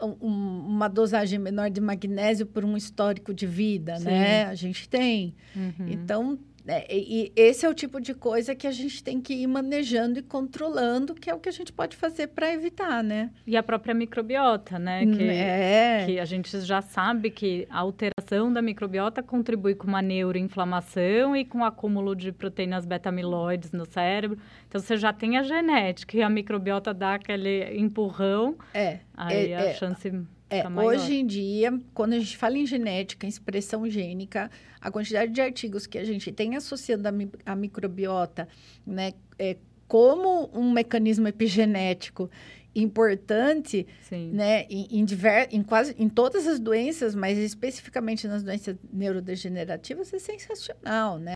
[0.00, 4.06] um, uma dosagem menor de magnésio por um histórico de vida, Sim.
[4.06, 4.44] né?
[4.46, 5.34] A gente tem.
[5.54, 5.88] Uhum.
[5.88, 9.46] Então, é, e esse é o tipo de coisa que a gente tem que ir
[9.46, 13.30] manejando e controlando, que é o que a gente pode fazer para evitar, né?
[13.46, 15.04] E a própria microbiota, né?
[15.04, 16.02] Que, é.
[16.06, 21.44] que a gente já sabe que a alteração da microbiota contribui com uma neuroinflamação e
[21.44, 24.38] com o acúmulo de proteínas beta-amiloides no cérebro.
[24.68, 28.56] Então, você já tem a genética e a microbiota dá aquele empurrão.
[28.72, 29.00] É.
[29.16, 30.10] Aí é, a é, chance
[30.52, 35.40] é, hoje em dia, quando a gente fala em genética, expressão gênica, a quantidade de
[35.40, 37.12] artigos que a gente tem associando a,
[37.46, 38.46] a microbiota,
[38.86, 39.56] né, é,
[39.92, 42.30] como um mecanismo epigenético
[42.74, 44.30] importante, Sim.
[44.32, 50.10] né, em, em, diver, em quase em todas as doenças, mas especificamente nas doenças neurodegenerativas
[50.14, 51.34] é sensacional, né?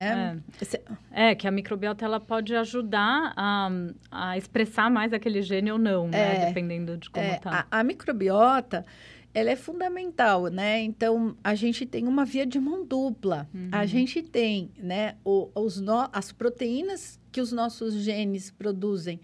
[1.13, 3.69] É, é que a microbiota ela pode ajudar a,
[4.11, 7.67] a expressar mais aquele gene ou não, né, é, dependendo de como é, tá.
[7.71, 8.87] A, a microbiota
[9.37, 10.81] ela é fundamental, né?
[10.81, 13.47] Então, a gente tem uma via de mão dupla.
[13.53, 13.69] Uhum.
[13.71, 19.21] A gente tem, né, o, os no, as proteínas que os nossos genes produzem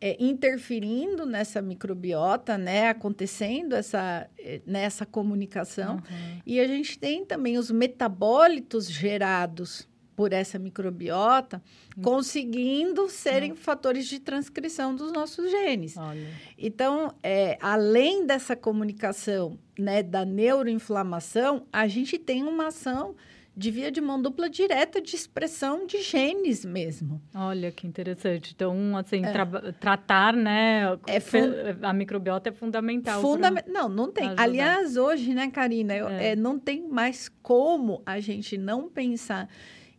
[0.00, 5.94] é, interferindo nessa microbiota, né, acontecendo essa, é, nessa comunicação.
[5.94, 6.40] Uhum.
[6.44, 9.88] E a gente tem também os metabólitos gerados
[10.22, 11.60] por essa microbiota,
[11.96, 12.02] uhum.
[12.04, 13.56] conseguindo serem uhum.
[13.56, 15.96] fatores de transcrição dos nossos genes.
[15.96, 16.28] Olha.
[16.56, 23.16] Então, é, além dessa comunicação né, da neuroinflamação, a gente tem uma ação
[23.56, 27.20] de via de mão dupla direta de expressão de genes mesmo.
[27.34, 28.52] Olha que interessante.
[28.54, 29.32] Então, assim, é.
[29.32, 33.20] tra tratar, né, é a microbiota é fundamental.
[33.20, 33.66] Fundament...
[33.66, 34.28] Não, não tem.
[34.28, 34.42] Ajudar.
[34.44, 36.28] Aliás, hoje, né, Karina, eu, é.
[36.28, 39.48] É, não tem mais como a gente não pensar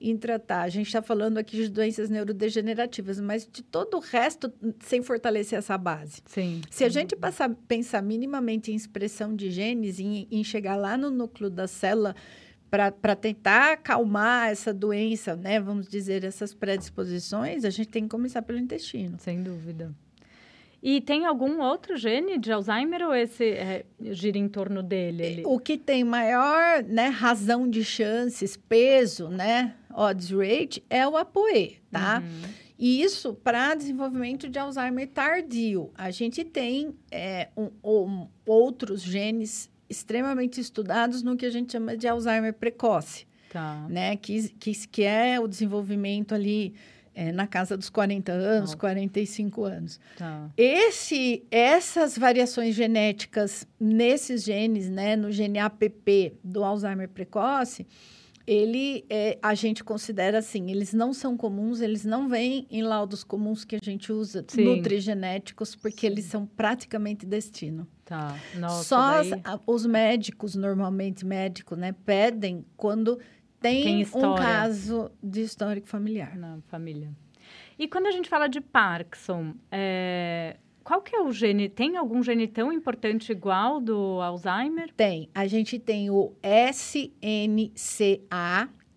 [0.03, 0.61] em tratar.
[0.63, 5.57] A gente está falando aqui de doenças neurodegenerativas, mas de todo o resto, sem fortalecer
[5.57, 6.21] essa base.
[6.25, 6.61] Sim.
[6.69, 11.09] Se a gente passar, pensar minimamente em expressão de genes, em, em chegar lá no
[11.09, 12.13] núcleo da célula
[12.69, 15.59] para tentar acalmar essa doença, né?
[15.59, 19.17] Vamos dizer, essas predisposições, a gente tem que começar pelo intestino.
[19.19, 19.93] Sem dúvida.
[20.85, 25.23] E tem algum outro gene de Alzheimer ou esse é, gira em torno dele?
[25.23, 25.43] Ele...
[25.45, 29.75] O que tem maior né, razão de chances, peso, né?
[29.95, 32.21] Odds rate é o ApoE, tá?
[32.23, 32.49] Uhum.
[32.77, 35.91] E isso para desenvolvimento de Alzheimer tardio.
[35.95, 41.95] A gente tem é, um, um, outros genes extremamente estudados no que a gente chama
[41.95, 43.25] de Alzheimer precoce.
[43.51, 43.85] Tá.
[43.87, 44.15] Né?
[44.17, 46.73] Que, que, que é o desenvolvimento ali
[47.15, 48.77] é, na casa dos 40 anos, oh.
[48.77, 49.99] 45 anos.
[50.17, 50.49] Tá.
[50.57, 57.85] Esse, essas variações genéticas nesses genes, né, no gene APP do Alzheimer precoce,
[58.45, 63.23] ele é, a gente considera assim, eles não são comuns, eles não vêm em laudos
[63.23, 64.65] comuns que a gente usa, Sim.
[64.65, 66.07] nutrigenéticos, porque Sim.
[66.07, 67.87] eles são praticamente destino.
[68.03, 68.37] Tá.
[68.55, 69.41] Nossa, Só daí...
[69.43, 73.17] as, os médicos, normalmente médico, né, pedem quando
[73.61, 76.35] tem um caso de histórico familiar.
[76.35, 77.09] Na família.
[77.79, 81.69] E quando a gente fala de Parkinson, é, qual que é o gene?
[81.69, 84.91] Tem algum gene tão importante igual do Alzheimer?
[84.95, 85.29] Tem.
[85.33, 87.49] A gente tem o SNCA,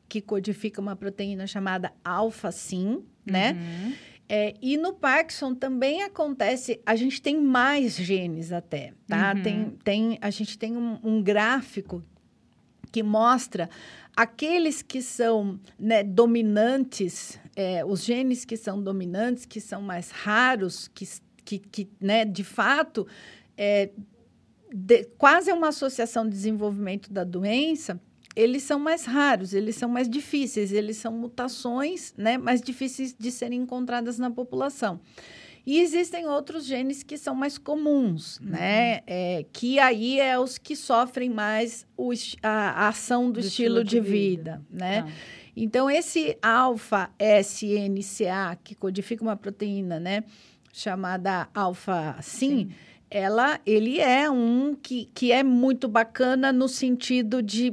[0.08, 3.52] que codifica uma proteína chamada alfa-sim, né?
[3.52, 3.92] Uhum.
[4.28, 9.32] É, e no Parkinson também acontece, a gente tem mais genes até, tá?
[9.34, 9.42] Uhum.
[9.42, 12.02] Tem, tem, a gente tem um, um gráfico
[12.90, 13.70] que mostra
[14.16, 20.88] aqueles que são né, dominantes, é, os genes que são dominantes, que são mais raros,
[20.88, 21.06] que,
[21.46, 23.06] que, que né, de fato,
[23.56, 23.90] é,
[24.74, 28.00] de, quase é uma associação de desenvolvimento da doença,
[28.34, 33.30] eles são mais raros, eles são mais difíceis, eles são mutações né, mais difíceis de
[33.30, 35.00] serem encontradas na população.
[35.64, 38.50] E existem outros genes que são mais comuns, uhum.
[38.50, 39.00] né?
[39.04, 43.80] É, que aí é os que sofrem mais o, a, a ação do, do estilo,
[43.80, 45.02] estilo, de, de vida, vida, né?
[45.02, 45.08] Tá.
[45.56, 47.08] Então, esse alfa-SNCA,
[48.62, 50.22] que codifica uma proteína, né?
[50.78, 52.70] Chamada alfa-SIN,
[53.10, 57.72] ela, ele é um que, que é muito bacana no sentido de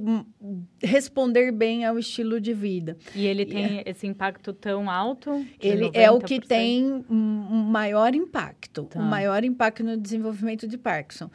[0.81, 2.97] responder bem ao estilo de vida.
[3.13, 5.45] E ele tem é, esse impacto tão alto?
[5.59, 5.91] Ele 90%?
[5.95, 9.01] é o que tem um maior impacto, tá.
[9.01, 11.29] um maior impacto no desenvolvimento de Parkinson.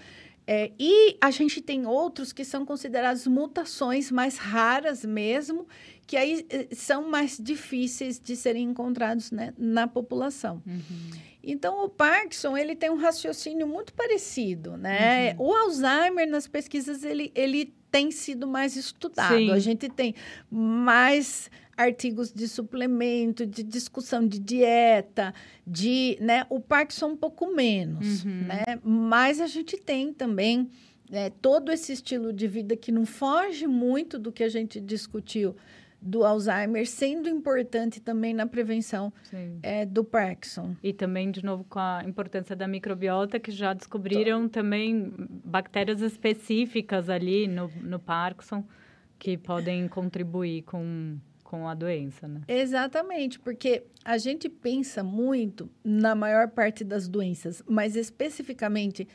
[0.47, 5.67] É, e a gente tem outros que são considerados mutações mais raras mesmo,
[6.07, 10.63] que aí eh, são mais difíceis de serem encontrados né, na população.
[10.67, 11.11] Uhum.
[11.51, 15.33] Então, o Parkinson, ele tem um raciocínio muito parecido, né?
[15.33, 15.47] Uhum.
[15.47, 19.35] O Alzheimer, nas pesquisas, ele, ele tem sido mais estudado.
[19.35, 19.51] Sim.
[19.51, 20.15] A gente tem
[20.51, 25.33] mais artigos de suplemento, de discussão de dieta,
[25.67, 28.43] de, né, o Parkinson um pouco menos, uhum.
[28.47, 28.65] né?
[28.85, 30.69] Mas a gente tem também
[31.11, 35.57] é, todo esse estilo de vida que não foge muito do que a gente discutiu
[36.01, 39.13] do Alzheimer, sendo importante também na prevenção
[39.63, 40.77] é, do Parkinson.
[40.83, 45.13] E também, de novo, com a importância da microbiota, que já descobriram também
[45.45, 48.65] bactérias específicas ali no, no Parkinson
[49.19, 52.43] que podem contribuir com, com a doença, né?
[52.47, 59.09] Exatamente, porque a gente pensa muito na maior parte das doenças, mas especificamente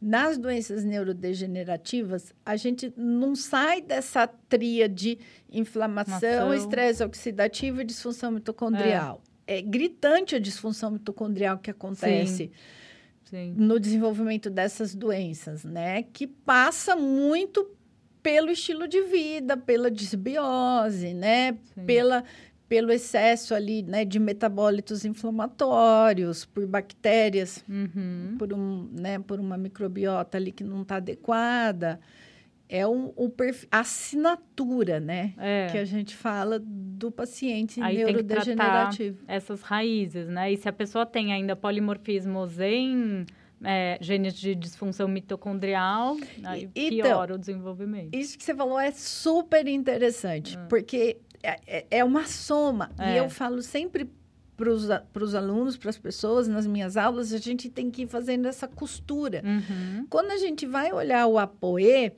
[0.00, 5.18] nas doenças neurodegenerativas, a gente não sai dessa tria de
[5.52, 9.22] inflamação, estresse oxidativo e disfunção mitocondrial.
[9.46, 9.58] É.
[9.58, 9.62] é.
[9.62, 12.50] gritante a disfunção mitocondrial que acontece
[13.26, 13.52] Sim.
[13.52, 13.54] Sim.
[13.56, 16.02] no desenvolvimento dessas doenças, né?
[16.04, 17.70] Que passa muito
[18.22, 21.58] pelo estilo de vida, pela disbiose, né?
[21.74, 21.84] Sim.
[21.84, 22.24] Pela
[22.70, 28.36] pelo excesso ali, né, de metabólitos inflamatórios, por bactérias, uhum.
[28.38, 31.98] por, um, né, por uma microbiota ali que não está adequada.
[32.68, 35.66] É um, um perfil, a assinatura, né, é.
[35.72, 39.18] que a gente fala do paciente Aí neurodegenerativo.
[39.26, 40.52] Essas raízes, né?
[40.52, 43.26] E se a pessoa tem ainda polimorfismos em
[43.64, 48.14] é, genes de disfunção mitocondrial, aí então, piora o desenvolvimento.
[48.14, 50.66] Isso que você falou é super interessante, ah.
[50.68, 52.90] porque é, é, é uma soma.
[52.98, 53.14] É.
[53.14, 54.10] E eu falo sempre
[54.56, 58.46] para os alunos, para as pessoas, nas minhas aulas, a gente tem que ir fazendo
[58.46, 59.42] essa costura.
[59.42, 60.06] Uhum.
[60.10, 62.12] Quando a gente vai olhar o APOE,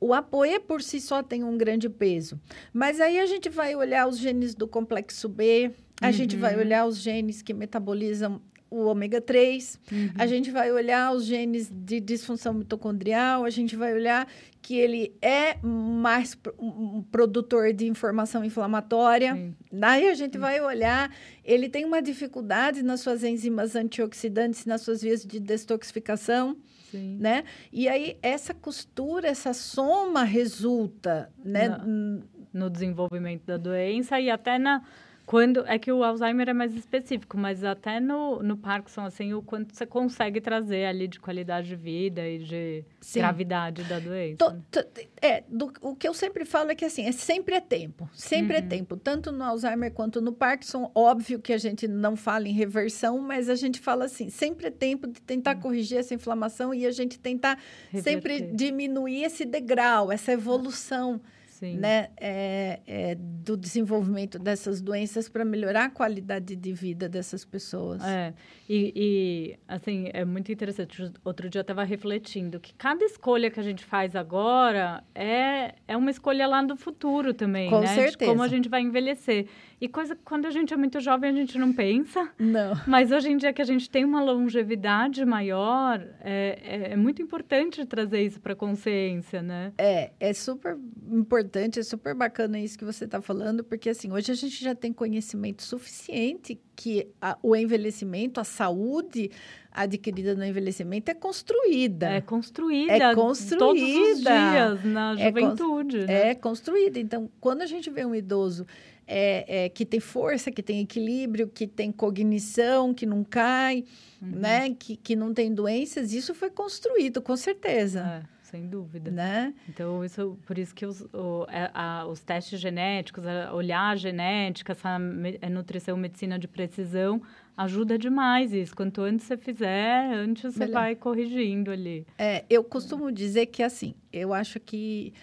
[0.00, 2.40] o APOE por si só tem um grande peso.
[2.72, 6.12] Mas aí a gente vai olhar os genes do complexo B, a uhum.
[6.12, 6.60] gente vai uhum.
[6.60, 10.10] olhar os genes que metabolizam o ômega 3, uhum.
[10.18, 14.28] a gente vai olhar os genes de disfunção mitocondrial, a gente vai olhar
[14.60, 19.34] que ele é mais um produtor de informação inflamatória.
[19.34, 19.54] Sim.
[19.72, 20.38] Daí a gente Sim.
[20.38, 21.10] vai olhar,
[21.44, 26.56] ele tem uma dificuldade nas suas enzimas antioxidantes, nas suas vias de detoxificação.
[26.90, 27.16] Sim.
[27.18, 27.44] Né?
[27.72, 31.68] E aí, essa costura, essa soma resulta né?
[31.68, 34.82] no, no desenvolvimento da doença e até na,
[35.28, 39.42] quando é que o Alzheimer é mais específico, mas até no, no Parkinson, assim, o
[39.42, 43.18] quanto você consegue trazer ali de qualidade de vida e de Sim.
[43.18, 44.38] gravidade da doença.
[44.38, 44.88] Tô, tô,
[45.20, 48.56] é, do, o que eu sempre falo é que assim, é sempre é tempo, sempre
[48.56, 48.64] é uhum.
[48.64, 50.90] é tempo, tanto no Alzheimer quanto no Parkinson.
[50.94, 54.70] Óbvio que a gente não fala em reversão, mas a gente fala assim, sempre é
[54.70, 55.60] tempo de tentar uhum.
[55.60, 57.58] corrigir essa inflamação e a gente tentar
[57.90, 58.02] Reverter.
[58.02, 61.20] sempre diminuir esse degrau, essa evolução.
[61.58, 61.76] Sim.
[61.76, 68.00] Né, é, é, do desenvolvimento dessas doenças para melhorar a qualidade de vida dessas pessoas.
[68.04, 68.32] É,
[68.68, 71.10] e, e assim, é muito interessante.
[71.24, 75.96] Outro dia eu estava refletindo que cada escolha que a gente faz agora é, é
[75.96, 77.88] uma escolha lá do futuro também, Com né?
[77.88, 78.18] certeza.
[78.18, 79.48] De como a gente vai envelhecer.
[79.80, 82.28] E coisa quando a gente é muito jovem, a gente não pensa.
[82.38, 82.72] Não.
[82.86, 87.22] Mas hoje em dia que a gente tem uma longevidade maior, é, é, é muito
[87.22, 89.72] importante trazer isso para a consciência, né?
[89.78, 90.76] É, é super
[91.12, 94.74] importante, é super bacana isso que você está falando, porque assim, hoje a gente já
[94.74, 99.30] tem conhecimento suficiente que a, o envelhecimento, a saúde
[99.70, 102.08] adquirida no envelhecimento é construída.
[102.08, 102.92] É construída.
[102.92, 103.58] É construída.
[103.58, 106.00] Todos os dias, na juventude.
[106.00, 106.30] É, né?
[106.30, 106.98] é construída.
[106.98, 108.66] Então, quando a gente vê um idoso
[109.08, 113.84] é, é, que tem força, que tem equilíbrio, que tem cognição, que não cai,
[114.20, 114.28] uhum.
[114.28, 114.74] né?
[114.78, 118.22] Que, que não tem doenças, isso foi construído, com certeza.
[118.22, 119.10] É, sem dúvida.
[119.10, 119.54] Né?
[119.66, 124.72] Então, isso, por isso que os, o, é, a, os testes genéticos, olhar a genética,
[124.72, 124.98] essa
[125.40, 127.22] é, nutrição, medicina de precisão,
[127.56, 128.76] ajuda demais isso.
[128.76, 130.74] Quanto antes você fizer, antes você Melhor.
[130.74, 132.06] vai corrigindo ali.
[132.18, 135.14] É, eu costumo dizer que, assim, eu acho que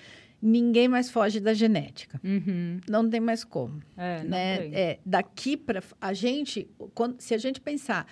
[0.45, 2.21] ninguém mais foge da genética.
[2.23, 2.79] Uhum.
[2.87, 3.81] Não tem mais como.
[3.97, 4.67] É, né?
[4.71, 8.05] É, daqui para a gente, quando, se a gente pensar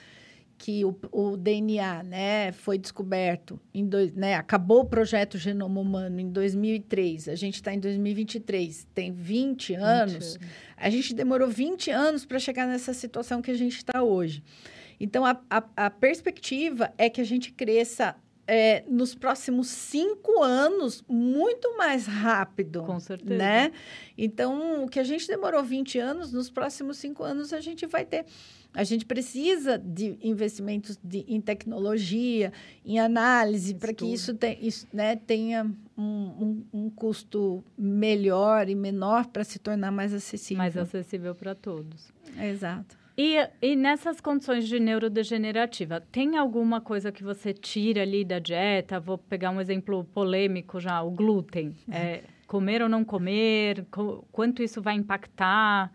[0.58, 6.20] que o, o, DNA né, foi descoberto em dois, né, acabou o projeto Genoma Humano
[6.20, 10.50] em 2003, a gente está em 2023, tem 20 anos, 20.
[10.78, 14.44] a gente demorou 20 anos para chegar nessa situação que a gente está hoje.
[15.00, 18.16] Então, a, a, a perspectiva é que a gente cresça
[18.46, 22.84] é, nos próximos cinco anos muito mais rápido.
[22.84, 23.36] Com certeza.
[23.36, 23.72] Né?
[24.18, 28.06] Então, o que a gente demorou 20 anos, nos próximos cinco anos a gente vai
[28.06, 28.26] ter.
[28.74, 32.52] A gente precisa de investimentos de, em tecnologia,
[32.84, 38.74] em análise, para que isso, te, isso né, tenha um, um, um, custo melhor e
[38.74, 40.58] menor para se tornar mais acessível.
[40.58, 42.12] Mais acessível para todos.
[42.42, 43.03] Exato.
[43.16, 49.00] E, e nessas condições de neurodegenerativa, tem alguma coisa que você tira ali da dieta?
[49.00, 51.76] Vou pegar um exemplo polêmico já, o glúten.
[51.92, 53.86] É, comer ou não comer?
[54.32, 55.94] Quanto isso vai impactar?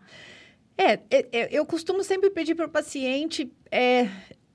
[0.77, 4.07] É, é, é eu costumo sempre pedir para o paciente é,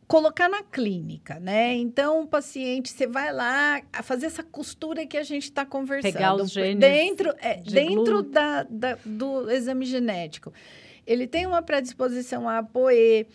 [0.07, 1.75] colocar na clínica, né?
[1.75, 6.13] Então, o paciente, você vai lá fazer essa costura que a gente está conversando.
[6.13, 10.51] Pegar os genes dentro, é, de dentro da, da, do exame genético.
[11.07, 13.27] Ele tem uma predisposição a apoiar,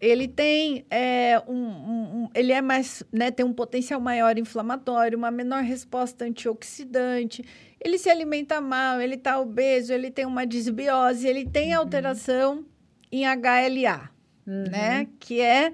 [0.00, 5.18] ele tem é, um, um, um, ele é mais, né, tem um potencial maior inflamatório,
[5.18, 7.44] uma menor resposta antioxidante,
[7.78, 11.80] ele se alimenta mal, ele está obeso, ele tem uma disbiose, ele tem uhum.
[11.80, 12.64] alteração
[13.12, 14.10] em HLA,
[14.46, 14.64] uhum.
[14.70, 15.72] né, que é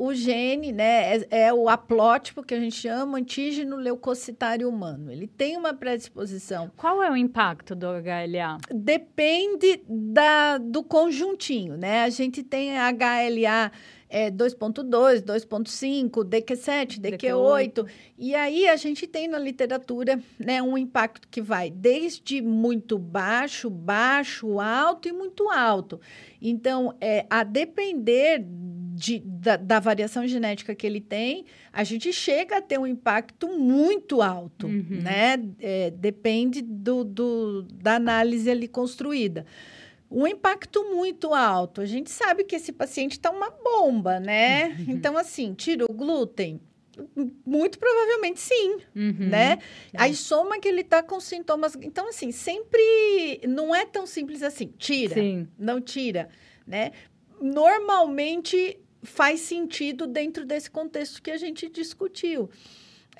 [0.00, 5.12] o gene, né, é, é, o aplótipo que a gente chama antígeno leucocitário humano.
[5.12, 6.70] Ele tem uma predisposição.
[6.74, 8.56] Qual é o impacto do HLA?
[8.74, 12.04] Depende da, do conjuntinho, né?
[12.04, 13.70] A gente tem HLA
[14.10, 17.86] é, 2.2, 2.5, DQ7, DQ8.
[18.18, 23.70] E aí a gente tem na literatura né, um impacto que vai desde muito baixo,
[23.70, 26.00] baixo, alto e muito alto.
[26.42, 28.44] Então, é, a depender
[29.00, 33.48] de, da, da, variação genética que ele tem, a gente chega a ter um impacto
[33.48, 35.00] muito alto, uhum.
[35.02, 35.42] né?
[35.58, 39.46] É, depende do, do, da análise ali construída.
[40.10, 41.80] Um impacto muito alto.
[41.80, 44.68] A gente sabe que esse paciente está uma bomba, né?
[44.70, 44.86] Uhum.
[44.88, 46.60] Então, assim, tira o glúten.
[47.46, 49.28] Muito provavelmente sim, uhum.
[49.30, 49.58] né?
[49.92, 50.02] É.
[50.02, 51.74] Aí soma que ele está com sintomas.
[51.80, 54.74] Então, assim, sempre não é tão simples assim.
[54.76, 55.48] Tira, sim.
[55.58, 56.28] não tira,
[56.66, 56.92] né?
[57.40, 62.50] Normalmente faz sentido dentro desse contexto que a gente discutiu.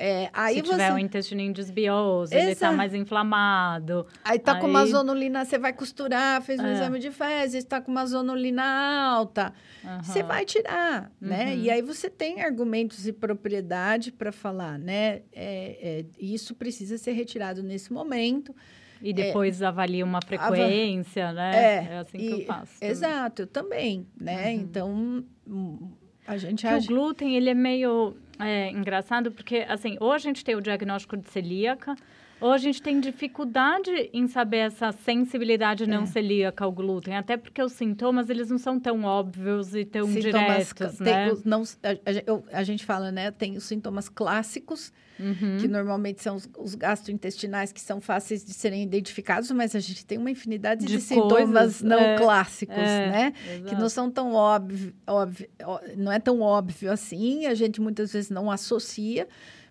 [0.02, 0.92] É, aí Se tiver você...
[0.94, 2.42] um intestino desbioso, Exato.
[2.42, 4.06] ele está mais inflamado.
[4.24, 4.60] Aí tá aí...
[4.60, 6.72] com uma zonulina, você vai costurar, fez um é.
[6.72, 9.52] exame de fezes, está com uma zonulina alta.
[9.84, 10.02] Uhum.
[10.02, 11.38] Você vai tirar, né?
[11.40, 11.44] uhum.
[11.44, 11.56] né?
[11.56, 15.20] E aí você tem argumentos e propriedade para falar, né?
[15.34, 18.56] É, é, isso precisa ser retirado nesse momento.
[19.02, 21.52] E depois é, avalia uma frequência, né?
[21.54, 22.80] É, é assim que e, eu faço.
[22.80, 22.90] Também.
[22.90, 24.46] Exato, eu também, né?
[24.46, 24.60] Uhum.
[24.60, 25.90] Então, hum,
[26.26, 26.86] a gente age...
[26.86, 31.16] O glúten, ele é meio é, engraçado, porque, assim, ou a gente tem o diagnóstico
[31.16, 31.94] de celíaca,
[32.40, 36.06] ou a gente tem dificuldade em saber essa sensibilidade não é.
[36.06, 40.72] celíaca ao glúten, até porque os sintomas, eles não são tão óbvios e tão sintomas,
[40.74, 41.36] diretos, tem, né?
[41.44, 45.58] não, a, a, a, gente fala, né, tem os sintomas clássicos, uhum.
[45.60, 50.04] que normalmente são os, os, gastrointestinais, que são fáceis de serem identificados, mas a gente
[50.06, 53.32] tem uma infinidade de, de sintomas não é, clássicos, é, né?
[53.46, 53.68] Exato.
[53.68, 55.48] Que não são tão óbvio, óbvio,
[55.96, 59.28] não é tão óbvio assim, a gente muitas vezes não associa,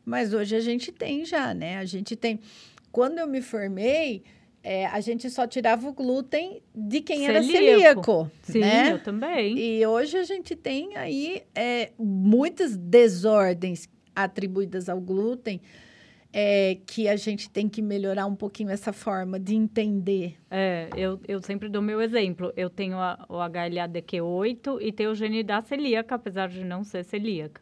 [0.10, 1.78] mas hoje a gente tem já, né?
[1.78, 2.40] A gente tem.
[2.92, 4.24] Quando eu me formei,
[4.64, 7.38] é, a gente só tirava o glúten de quem celíaco.
[7.38, 8.32] era celíaco.
[8.42, 8.92] Sim, né?
[8.92, 9.58] eu também.
[9.58, 15.62] E hoje a gente tem aí é, muitas desordens atribuídas ao glúten.
[16.32, 20.36] É, que a gente tem que melhorar um pouquinho essa forma de entender.
[20.52, 22.54] É, eu, eu sempre dou meu exemplo.
[22.56, 27.04] Eu tenho a, o HLA-DQ8 e tenho o gene da celíaca, apesar de não ser
[27.04, 27.60] celíaca.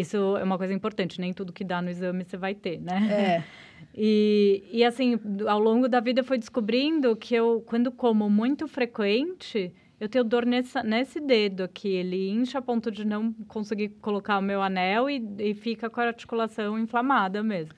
[0.00, 3.08] Isso é uma coisa importante, nem tudo que dá no exame você vai ter, né?
[3.10, 3.44] É.
[3.94, 9.72] E, e assim, ao longo da vida foi descobrindo que eu, quando como muito frequente,
[10.00, 11.88] eu tenho dor nessa, nesse dedo aqui.
[11.88, 16.00] Ele incha a ponto de não conseguir colocar o meu anel e, e fica com
[16.00, 17.74] a articulação inflamada mesmo.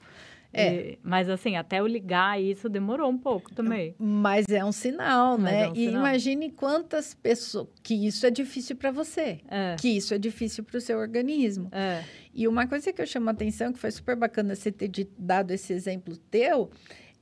[0.53, 0.91] É.
[0.91, 3.95] E, mas assim, até eu ligar isso demorou um pouco também.
[3.97, 5.63] Mas é um sinal, mas né?
[5.63, 6.01] É um e sinal.
[6.01, 9.75] imagine quantas pessoas que isso é difícil para você, é.
[9.79, 11.69] que isso é difícil para o seu organismo.
[11.71, 12.03] É.
[12.33, 15.51] E uma coisa que eu chamo a atenção, que foi super bacana você ter dado
[15.51, 16.69] esse exemplo teu,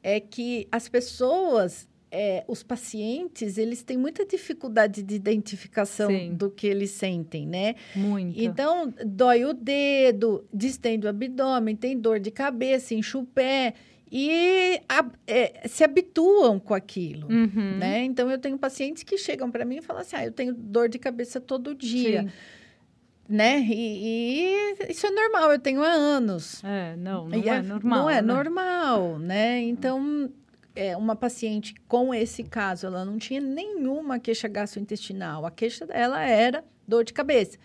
[0.04, 6.34] é que as pessoas é, os pacientes, eles têm muita dificuldade de identificação Sim.
[6.34, 7.76] do que eles sentem, né?
[7.96, 8.40] Muito.
[8.40, 13.74] Então, dói o dedo, distende o abdômen, tem dor de cabeça, enche o pé
[14.12, 17.78] e a, é, se habituam com aquilo, uhum.
[17.78, 18.04] né?
[18.04, 20.90] Então, eu tenho pacientes que chegam para mim e falam assim, ah, eu tenho dor
[20.90, 22.24] de cabeça todo dia.
[22.24, 22.30] Sim
[23.30, 23.60] né?
[23.60, 26.64] E, e, isso é normal, eu tenho há anos.
[26.64, 28.00] É, não, não é, é, normal.
[28.00, 28.22] Não é né?
[28.22, 29.62] normal, né?
[29.62, 30.32] Então,
[30.80, 35.46] é, uma paciente com esse caso, ela não tinha nenhuma queixa gastrointestinal.
[35.46, 37.58] A queixa dela era dor de cabeça.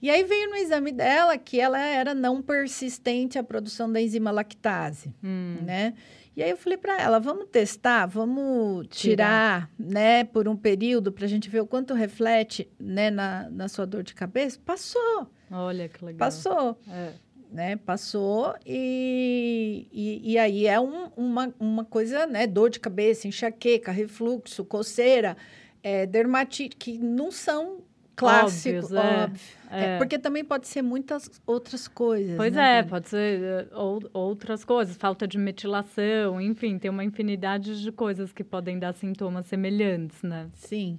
[0.00, 4.30] E aí veio no exame dela que ela era não persistente à produção da enzima
[4.30, 5.56] lactase, hum.
[5.62, 5.94] né?
[6.36, 9.70] E aí eu falei para ela, vamos testar, vamos tirar, tirar.
[9.78, 13.86] né, por um período para a gente ver o quanto reflete, né, na, na sua
[13.86, 14.58] dor de cabeça.
[14.64, 15.30] Passou.
[15.50, 16.18] Olha que legal.
[16.18, 16.76] Passou.
[16.88, 17.12] É
[17.54, 17.76] né?
[17.76, 22.48] Passou e, e, e aí é um, uma, uma coisa, né?
[22.48, 25.36] Dor de cabeça, enxaqueca, refluxo, coceira,
[25.80, 27.78] é, dermatite, que não são
[28.16, 29.24] clássico, óbvios, é.
[29.24, 29.40] óbvio.
[29.70, 29.84] É.
[29.84, 29.98] É.
[29.98, 32.36] porque também pode ser muitas outras coisas.
[32.36, 37.04] Pois né, é, pode ser eh, ou- outras coisas, falta de metilação, enfim, tem uma
[37.04, 40.48] infinidade de coisas que podem dar sintomas semelhantes, né?
[40.54, 40.98] Sim.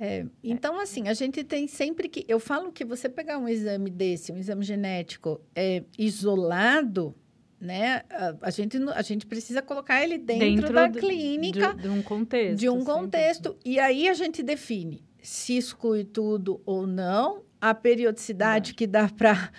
[0.00, 2.24] É, então, assim, a gente tem sempre que.
[2.28, 7.14] Eu falo que você pegar um exame desse, um exame genético é, isolado,
[7.60, 8.02] né?
[8.10, 12.02] A, a gente, a gente precisa colocar ele dentro, da do- clínica, de, de um
[12.02, 12.58] contexto.
[12.58, 18.74] de um contexto, e aí a gente define se exclui tudo ou não, a periodicidade
[18.74, 19.52] que dá para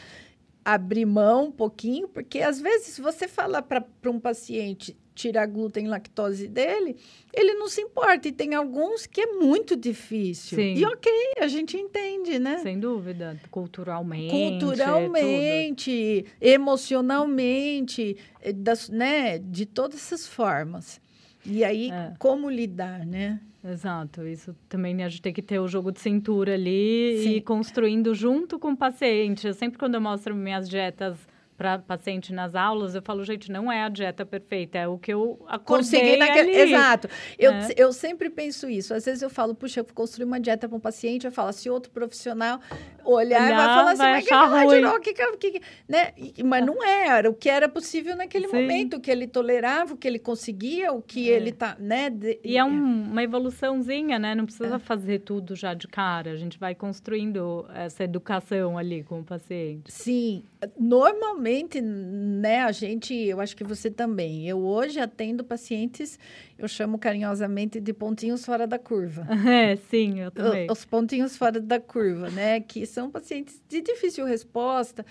[0.65, 5.88] abrir mão um pouquinho, porque às vezes você fala para um paciente tirar glúten e
[5.88, 6.95] lactose dele,
[7.34, 10.57] ele não se importa, e tem alguns que é muito difícil.
[10.57, 10.76] Sim.
[10.76, 12.59] E ok, a gente entende, né?
[12.59, 14.28] Sem dúvida, culturalmente.
[14.36, 20.99] é Culturalmente, emocionalmente, eh, das, né, de todas essas formas.
[21.45, 22.14] E aí, É.
[22.20, 23.39] como lidar, né?
[23.66, 27.32] Exato, isso também a gente tem que ter o jogo de cintura ali Sim.
[27.36, 29.47] e construindo junto com o paciente.
[29.47, 31.18] Eu sempre quando eu mostro minhas dietas
[31.58, 35.14] para paciente nas aulas, eu falo, gente, não é a dieta perfeita, é o que
[35.14, 36.51] eu Consegui naquele...
[36.51, 37.08] Exato.
[37.38, 37.70] Eu, né?
[37.78, 38.93] eu sempre penso isso.
[38.93, 41.70] Às vezes eu falo, puxa, eu construí uma dieta para um paciente, eu falo, se
[41.70, 42.60] outro profissional
[43.06, 44.95] olhar, e vai Olhar, falar assim, vai mas que ela ruim." tirou?
[44.95, 46.12] O que que que que-" né?
[46.18, 48.56] E- Mas não era o que era possível naquele Sim.
[48.62, 51.36] momento, o que ele tolerava, o que ele conseguia, o que É.
[51.36, 52.10] ele tá, né?
[52.10, 54.34] de- E é um- uma evoluçãozinha, né?
[54.36, 54.45] Não É.
[54.45, 56.32] precisa fazer tudo já de cara.
[56.32, 59.91] A gente vai construindo essa educação ali com o paciente.
[59.91, 60.43] Sim,
[60.80, 64.47] normalmente, né, a gente, eu acho que você também.
[64.47, 66.20] Eu hoje atendo pacientes,
[66.57, 69.28] eu chamo carinhosamente de pontinhos fora da curva.
[69.53, 70.68] É, sim, eu também.
[70.72, 75.05] Os pontinhos fora da curva, né, que são pacientes de difícil resposta,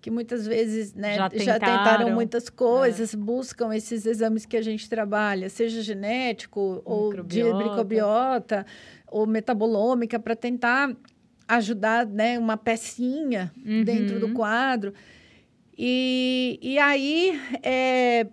[0.00, 4.62] que muitas vezes, né, Já já, tentaram, tentaram, muitas coisas, buscam esses exames que a
[4.62, 8.66] gente trabalha, seja genético ou de microbiota
[9.06, 10.94] ou metabolômica para tentar
[11.48, 13.52] ajudar, né, uma pecinha
[13.84, 14.34] dentro do Uhum.
[14.34, 14.92] quadro.
[15.78, 18.26] E, e aí, é,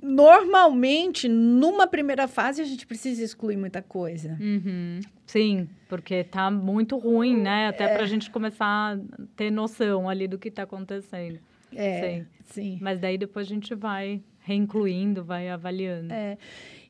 [0.00, 4.36] normalmente, numa primeira fase, a gente precisa excluir muita coisa.
[4.40, 5.00] Uhum.
[5.26, 7.68] Sim, porque tá muito ruim, né?
[7.68, 7.94] Até É.
[7.96, 8.98] pra gente começar a
[9.36, 11.38] ter noção ali do que tá acontecendo.
[11.74, 12.26] É, Sim.
[12.50, 12.78] sim.
[12.82, 16.12] Mas daí depois a gente vai reincluindo, vai avaliando.
[16.12, 16.36] É.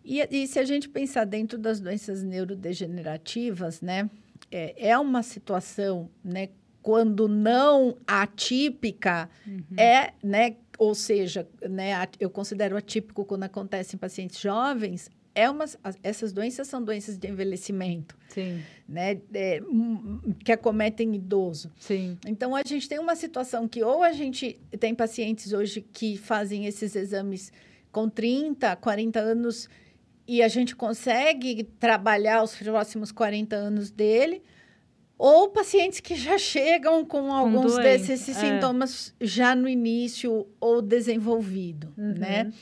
[0.04, 4.10] E, e se a gente pensar dentro das doenças neurodegenerativas, né,
[4.52, 6.50] é, é uma situação, né,
[6.82, 9.28] quando não atípica,
[9.76, 15.64] é, né, ou seja, né, eu considero atípico quando acontece em pacientes jovens, é uma,
[15.64, 21.72] as- essas doenças são doenças de envelhecimento, Sim, né, é, hum, que acometem idoso.
[21.78, 22.18] sim.
[22.26, 26.66] Então, a gente tem uma situação que ou a gente tem pacientes hoje que fazem
[26.66, 27.50] esses exames
[27.90, 29.68] com 30, 40 anos
[30.26, 34.42] e a gente consegue trabalhar os próximos 40 anos dele,
[35.18, 38.40] ou pacientes que já chegam com alguns doença, desses é.
[38.40, 42.14] sintomas já no início ou desenvolvido, Uhum.
[42.18, 42.52] né?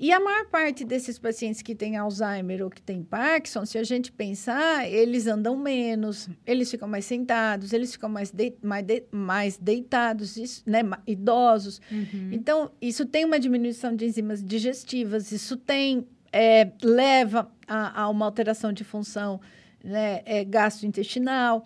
[0.00, 3.84] E a maior parte desses pacientes que têm Alzheimer ou que têm Parkinson, se a
[3.84, 9.04] gente pensar, eles andam menos, eles ficam mais sentados, eles ficam mais, dei- mais, de-
[9.12, 11.80] mais deitados, isso, né, idosos.
[11.88, 12.30] Uhum.
[12.32, 18.24] Então, isso tem uma diminuição de enzimas digestivas, isso tem, é, leva a, a uma
[18.24, 19.40] alteração de função
[19.84, 21.64] né, é, gastrointestinal.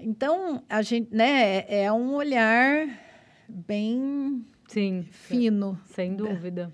[0.00, 2.88] Então, a gente, né, é, é um olhar
[3.48, 5.78] bem Sim, fino.
[5.86, 6.72] sem dúvida.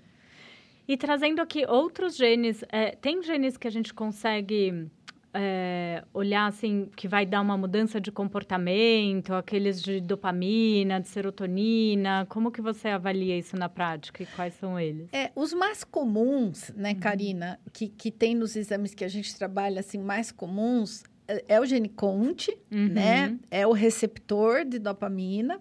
[0.87, 4.87] E trazendo aqui outros genes, é, tem genes que a gente consegue
[5.35, 12.25] é, olhar assim, que vai dar uma mudança de comportamento, aqueles de dopamina, de serotonina,
[12.29, 15.09] como que você avalia isso na prática e quais são eles?
[15.13, 19.81] É, os mais comuns, né, Karina, que, que tem nos exames que a gente trabalha,
[19.81, 22.87] assim, mais comuns, é, é o gene CONT, Uhum.
[22.89, 23.37] né?
[23.51, 25.59] É o receptor de dopamina,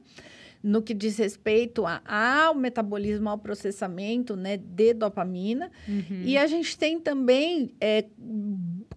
[0.66, 5.70] no que diz respeito a- ao metabolismo, ao processamento, né, de dopamina.
[5.86, 6.22] Uhum.
[6.24, 8.06] E a gente tem também, é,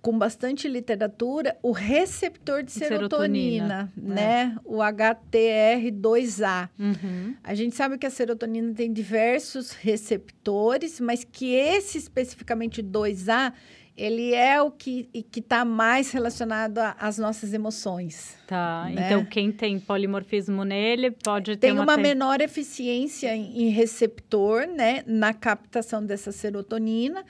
[0.01, 4.55] com bastante literatura, o receptor de Serotonina, serotonina, né?
[4.63, 6.69] O HTR2A.
[6.79, 7.35] Uhum.
[7.43, 13.53] A gente sabe que a serotonina tem diversos receptores, mas que esse especificamente 2A,
[13.97, 18.37] ele é o que está mais relacionado às nossas emoções.
[18.45, 19.07] Tá, né?
[19.07, 24.67] então quem tem polimorfismo nele pode ter Tem uma ten- menor eficiência em, em receptor,
[24.67, 27.25] né, na captação dessa serotonina.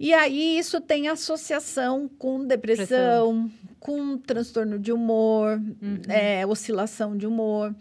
[0.00, 3.50] E aí isso tem associação com depressão,
[3.80, 6.00] com transtorno de humor, Uhum.
[6.08, 7.74] é, oscilação de humor,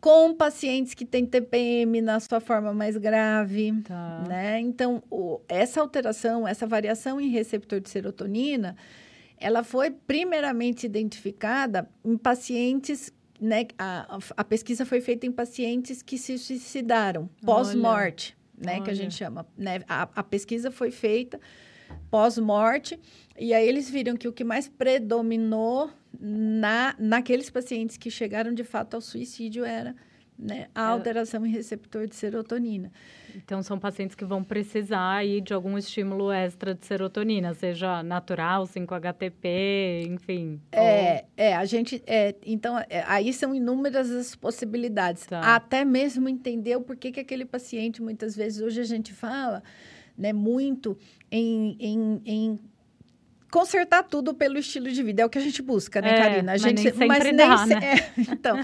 [0.00, 3.72] com pacientes que têm TPM na sua forma mais grave.
[3.82, 4.24] Tá.
[4.28, 4.60] Né?
[4.60, 8.76] Então, o- essa alteração, essa variação em receptor de serotonina,
[9.38, 13.66] ela foi primeiramente identificada em pacientes, né?
[13.78, 18.74] A, a pesquisa foi feita em pacientes que se suicidaram pós-morte, né?
[18.74, 18.82] Olha.
[18.82, 19.80] Que a gente chama, né?
[19.88, 21.40] A, a pesquisa foi feita
[22.10, 22.98] pós-morte
[23.38, 28.64] e aí eles viram que o que mais predominou na, naqueles pacientes que chegaram de
[28.64, 29.94] fato ao suicídio era
[30.38, 30.92] né, a é.
[30.92, 32.92] alteração em receptor de serotonina.
[33.34, 38.64] Então, são pacientes que vão precisar aí de algum estímulo extra de serotonina, seja natural,
[38.64, 40.60] 5-HTP, enfim.
[40.70, 41.28] É, ou...
[41.36, 42.02] é a gente...
[42.06, 45.26] É, então, é, aí são inúmeras as possibilidades.
[45.26, 45.56] Tá.
[45.56, 49.62] Até mesmo entender o porquê que aquele paciente, muitas vezes, hoje a gente fala
[50.16, 50.96] né, muito
[51.30, 52.60] em, em, em
[53.50, 55.22] consertar tudo pelo estilo de vida.
[55.22, 56.52] É o que a gente busca, né, é, Karina?
[56.52, 57.94] A gente, mas nem sempre mas dá, nem né?
[58.18, 58.56] É, então,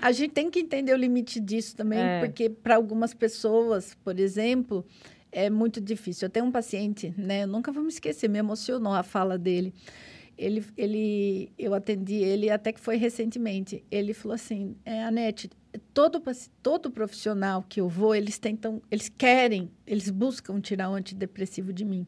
[0.00, 2.20] a gente tem que entender o limite disso também, é.
[2.20, 4.84] porque para algumas pessoas, por exemplo,
[5.32, 6.26] é muito difícil.
[6.26, 7.44] Eu tenho um paciente, né?
[7.44, 9.74] Eu nunca vou me esquecer, me emocionou a fala dele.
[10.36, 13.84] Ele, ele, eu atendi ele até que foi recentemente.
[13.90, 15.50] Ele falou assim, é, Anete,
[15.92, 16.22] todo,
[16.62, 21.84] todo profissional que eu vou, eles tentam, eles querem, eles buscam tirar o antidepressivo de
[21.84, 22.06] mim.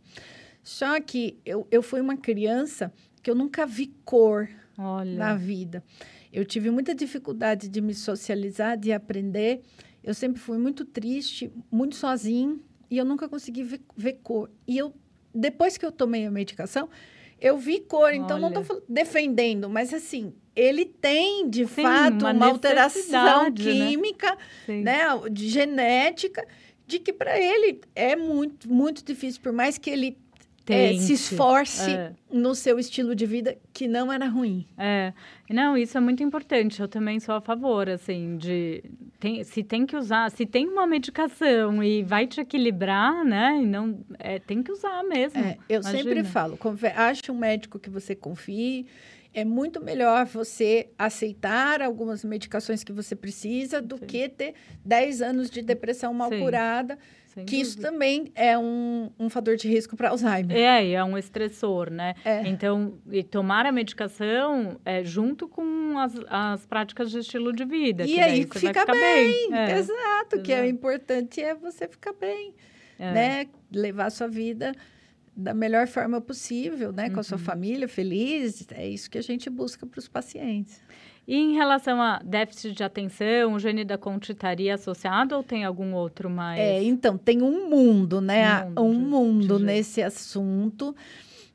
[0.63, 2.93] Só que eu, eu fui uma criança
[3.23, 4.49] que eu nunca vi cor
[4.79, 5.17] Olha.
[5.17, 5.83] na vida.
[6.33, 9.61] Eu tive muita dificuldade de me socializar, de aprender.
[10.03, 14.51] Eu sempre fui muito triste, muito sozinho, e eu nunca consegui ver, ver cor.
[14.67, 14.95] E eu,
[15.35, 16.89] depois que eu tomei a medicação,
[17.41, 18.15] eu vi cor.
[18.15, 18.51] Então, Olha.
[18.51, 23.51] não estou defendendo, mas assim, ele tem, de Sim, fato, uma, uma alteração né?
[23.51, 24.39] química,
[24.69, 24.83] né?
[24.83, 25.05] né?
[25.31, 26.47] de genética,
[26.87, 30.19] de que para ele é muito, muito difícil, por mais que ele
[30.69, 32.13] é, se esforce é.
[32.31, 34.67] no seu estilo de vida, que não era ruim.
[34.79, 35.13] É,
[35.51, 36.81] não, isso é muito importante.
[36.81, 38.85] Eu também sou a favor, assim, de
[39.19, 43.61] tem, se tem que usar, se tem uma medicação e vai te equilibrar, né?
[43.63, 45.41] E não, é, tem que usar mesmo.
[45.41, 46.03] É, eu imagina.
[46.03, 46.59] sempre falo,
[46.97, 48.87] ache um médico que você confie.
[49.35, 54.07] É muito melhor você aceitar algumas medicações que você precisa do Sim.
[54.07, 54.55] que ter
[54.85, 56.41] 10 anos de depressão mal Sim.
[56.41, 56.99] curada
[57.35, 57.69] sem que dúvida.
[57.69, 60.55] isso também é um, um fator de risco para Alzheimer.
[60.55, 62.15] É, é um estressor, né?
[62.25, 62.47] É.
[62.47, 68.05] Então, e tomar a medicação é, junto com as, as práticas de estilo de vida.
[68.05, 69.49] E aí fica bem.
[69.49, 69.55] bem.
[69.55, 69.79] É.
[69.79, 69.93] Exato,
[70.33, 72.55] Exato, que é o importante é você ficar bem,
[72.99, 73.13] é.
[73.13, 73.47] né?
[73.73, 74.75] Levar a sua vida
[75.35, 77.11] da melhor forma possível, né?
[77.11, 77.45] Com a sua uhum.
[77.45, 78.67] família, feliz.
[78.73, 80.81] É isso que a gente busca para os pacientes.
[81.27, 85.65] E em relação a déficit de atenção, o gene da conta estaria associado ou tem
[85.65, 86.61] algum outro mais?
[86.61, 88.65] É, então, tem um mundo, né?
[88.65, 90.95] Um mundo, um mundo de, nesse assunto.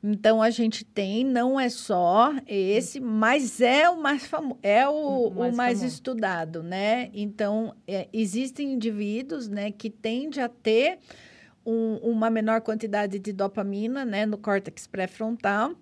[0.02, 5.30] Então a gente tem, não é só esse, mas é o mais famoso, é o,
[5.30, 7.10] mais, o mais estudado, né?
[7.12, 11.00] Então é, existem indivíduos, né, que tendem a ter
[11.68, 15.74] um, uma menor quantidade de dopamina, né, no córtex pré-frontal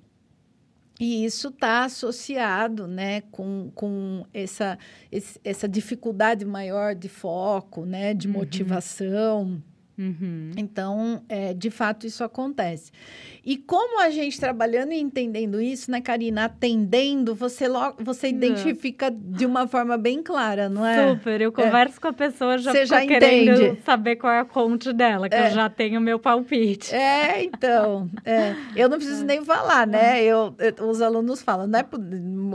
[0.98, 4.78] e isso está associado né, com, com essa,
[5.12, 8.34] esse, essa dificuldade maior de foco, né, de uhum.
[8.34, 9.62] motivação.
[9.98, 10.50] Uhum.
[10.56, 12.90] Então, é, de fato, isso acontece.
[13.46, 16.46] E como a gente trabalhando e entendendo isso, né, Karina?
[16.46, 21.10] Atendendo, você logo você identifica de uma forma bem clara, não é?
[21.10, 21.40] Super.
[21.40, 22.00] Eu converso é.
[22.00, 23.82] com a pessoa já, você já querendo entende.
[23.84, 25.46] saber qual é a conta dela, que é.
[25.46, 26.92] eu já tenho meu palpite.
[26.92, 28.10] É, então.
[28.24, 28.56] É.
[28.74, 30.24] Eu não preciso nem falar, né?
[30.24, 31.84] Eu, eu, os alunos falam, né?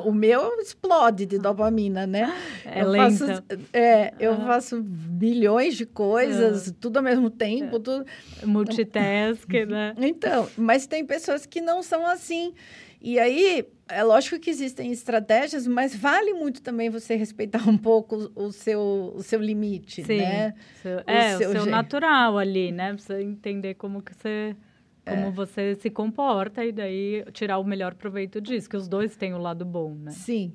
[0.03, 2.33] O meu explode de dopamina, né?
[2.65, 3.27] É eu lenta.
[3.27, 7.79] Faço, é, eu faço bilhões de coisas, tudo ao mesmo tempo.
[7.79, 8.05] Tudo...
[8.43, 9.93] Multitask, né?
[9.97, 12.53] Então, mas tem pessoas que não são assim.
[13.01, 18.31] E aí, é lógico que existem estratégias, mas vale muito também você respeitar um pouco
[18.35, 20.53] o seu, o seu limite, Sim, né?
[20.81, 22.93] Seu, o é, seu o seu natural ali, né?
[22.93, 24.55] Você entender como que você...
[25.03, 25.31] Como é.
[25.31, 29.39] você se comporta e daí tirar o melhor proveito disso, que os dois têm o
[29.39, 30.11] lado bom, né?
[30.11, 30.53] Sim,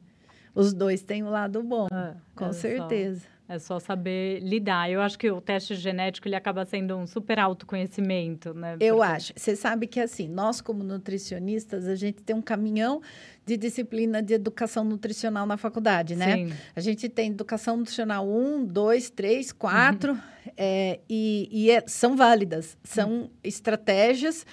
[0.54, 3.22] os dois têm o lado bom, é, com certeza.
[3.22, 3.35] Só.
[3.48, 4.90] É só saber lidar.
[4.90, 8.72] Eu acho que o teste genético ele acaba sendo um super autoconhecimento, né?
[8.72, 8.84] Porque...
[8.84, 9.32] Eu acho.
[9.36, 13.00] Você sabe que assim, nós como nutricionistas, a gente tem um caminhão
[13.44, 16.36] de disciplina de educação nutricional na faculdade, né?
[16.36, 16.52] Sim.
[16.74, 20.18] A gente tem educação nutricional 1, 2, 3, 4,
[20.56, 22.76] é, e, e é, são válidas.
[22.82, 23.30] São uhum.
[23.44, 24.44] estratégias,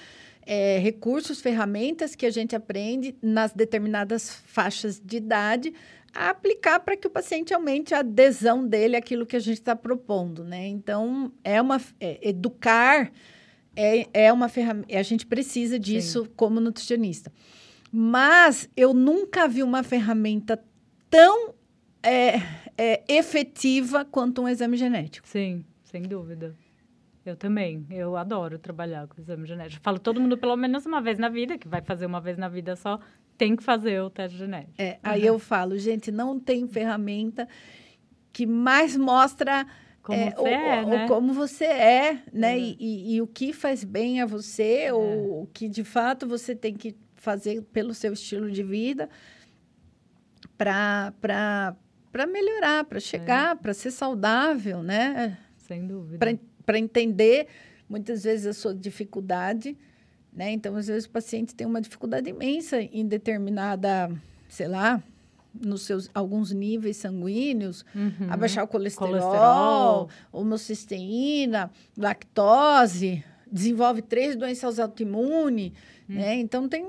[0.46, 5.74] é, recursos, ferramentas que a gente aprende nas determinadas faixas de idade
[6.14, 9.76] a aplicar para que o paciente aumente a adesão dele àquilo que a gente está
[9.76, 10.68] propondo, né?
[10.68, 13.11] Então, é uma é, educar
[13.76, 16.32] é, é uma ferramenta, a gente precisa disso Sim.
[16.36, 17.32] como nutricionista.
[17.91, 20.64] Mas eu nunca vi uma ferramenta
[21.09, 21.53] tão
[22.01, 22.38] é,
[22.78, 25.28] é, efetiva quanto um exame genético.
[25.28, 26.55] Sim, sem dúvida.
[27.26, 27.86] Eu também.
[27.89, 29.82] Eu adoro trabalhar com exame genético.
[29.82, 32.49] Falo todo mundo pelo menos uma vez na vida, que vai fazer uma vez na
[32.49, 32.99] vida só,
[33.38, 34.74] tem que fazer o teste genético.
[34.78, 35.28] É, aí uhum.
[35.28, 37.48] eu falo, gente, não tem ferramenta
[38.32, 39.66] que mais mostra
[40.02, 41.08] como é, você é, né?
[41.08, 42.60] como você é, né?
[42.60, 44.94] E, e, e, o que faz bem a você, é.
[44.94, 49.10] ou o que de fato você tem que fazer pelo seu estilo de vida
[50.58, 51.14] para
[52.28, 53.56] melhorar, para chegar, é.
[53.56, 55.38] para ser saudável, né?
[55.58, 56.38] Sem dúvida.
[56.66, 57.48] Para entender
[57.88, 59.78] muitas vezes a sua dificuldade,
[60.36, 60.52] né?
[60.52, 64.12] Então, às vezes o paciente tem uma dificuldade imensa em determinada,
[64.48, 65.02] sei lá,
[65.54, 68.28] nos seus alguns níveis sanguíneos, uhum.
[68.30, 75.72] abaixar o colesterol, colesterol, homocisteína, lactose, desenvolve três doenças autoimunes,
[76.10, 76.16] uhum.
[76.16, 76.36] né?
[76.36, 76.86] Então tem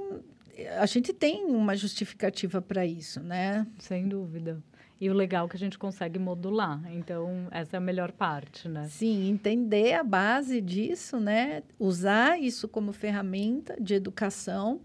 [0.78, 3.66] a gente tem uma justificativa para isso, né?
[3.78, 4.62] Sem dúvida.
[5.04, 6.80] E o legal é que a gente consegue modular.
[6.90, 8.86] Então, essa é a melhor parte, né?
[8.88, 11.62] Sim, entender a base disso, né?
[11.78, 14.80] Usar isso como ferramenta de educação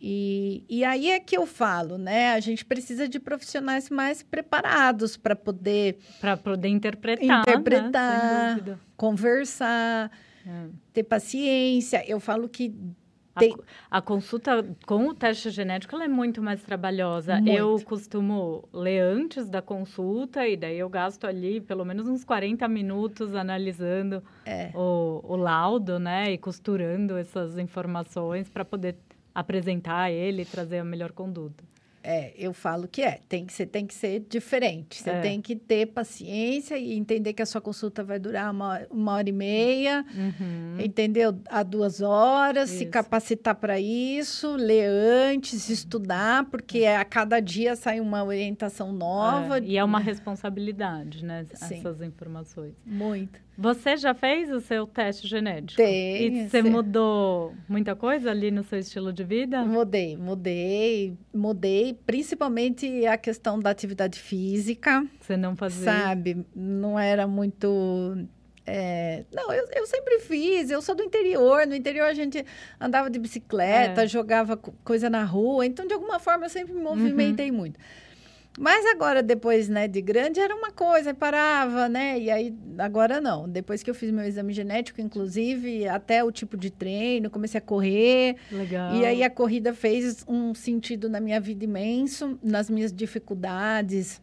[0.00, 2.32] e, e aí é que eu falo, né?
[2.32, 5.98] A gente precisa de profissionais mais preparados para poder...
[6.20, 8.78] Para poder interpretar, Interpretar, né?
[8.96, 10.10] conversar,
[10.46, 10.66] é.
[10.92, 12.02] ter paciência.
[12.06, 12.74] Eu falo que
[13.40, 13.56] tem...
[13.90, 17.36] A, a, consulta com o teste genético é muito mais trabalhosa.
[17.36, 17.50] Muito.
[17.50, 22.66] Eu costumo ler antes da consulta e daí eu gasto ali pelo menos uns 40
[22.68, 24.70] minutos analisando é.
[24.74, 26.32] o, o laudo, né?
[26.32, 28.96] E costurando essas informações para poder
[29.34, 31.64] apresentar ele e trazer a melhor conduta.
[32.06, 33.18] É, eu falo que é.
[33.26, 35.00] Tem que, você tem que ser diferente.
[35.00, 35.20] Você é.
[35.22, 39.26] tem que ter paciência e entender que a sua consulta vai durar uma, uma hora
[39.26, 40.76] e meia, uhum.
[40.78, 41.34] entendeu?
[41.48, 42.80] A duas horas, isso.
[42.80, 46.98] se capacitar para isso, ler antes, estudar, porque é.
[46.98, 49.56] a cada dia sai uma orientação nova.
[49.58, 49.62] É.
[49.62, 51.46] E é uma responsabilidade, né?
[51.54, 51.78] Sim.
[51.78, 52.74] Essas informações.
[52.84, 53.43] Muito.
[53.56, 55.76] Você já fez o seu teste genético?
[55.76, 56.44] Tem.
[56.44, 59.64] E você mudou muita coisa ali no seu estilo de vida?
[59.64, 65.06] Mudei, mudei, mudei, principalmente a questão da atividade física.
[65.20, 65.84] Você não fazia?
[65.84, 68.26] Sabe, não era muito
[68.66, 71.66] é, não, eu, eu, sempre fiz, eu sou do interior.
[71.66, 72.44] No interior a gente
[72.80, 74.06] andava de bicicleta, é.
[74.06, 77.56] jogava coisa na rua, então de alguma forma eu sempre me movimentei uhum.
[77.56, 77.78] muito.
[78.58, 82.18] Mas agora, depois, né, de grande, era uma coisa, parava, né?
[82.18, 83.48] E aí, agora não.
[83.48, 87.60] Depois que eu fiz meu exame genético, inclusive, até o tipo de treino, comecei a
[87.60, 88.36] correr.
[88.52, 88.94] Legal.
[88.94, 94.22] E aí a corrida fez um sentido na minha vida imenso, nas minhas dificuldades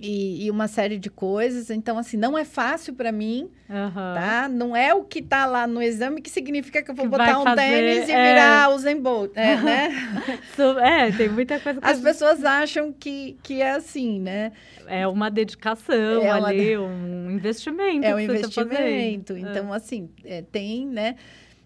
[0.00, 1.70] e, e, uma série de coisas.
[1.70, 3.94] Então, assim, não é fácil para mim, uhum.
[3.94, 4.48] tá?
[4.48, 7.38] Não é o que tá lá no exame que significa que eu vou que botar
[7.38, 8.32] um fazer, tênis e é...
[8.32, 9.92] virar o Zen Bolt, é, né?
[10.82, 11.86] é, tem muita coisa que...
[11.86, 14.52] As pessoas acham que, que é assim, né?
[14.86, 19.34] É uma dedicação é uma ali, um investimento É um investimento.
[19.34, 21.14] Tá então, assim, é, tem, né?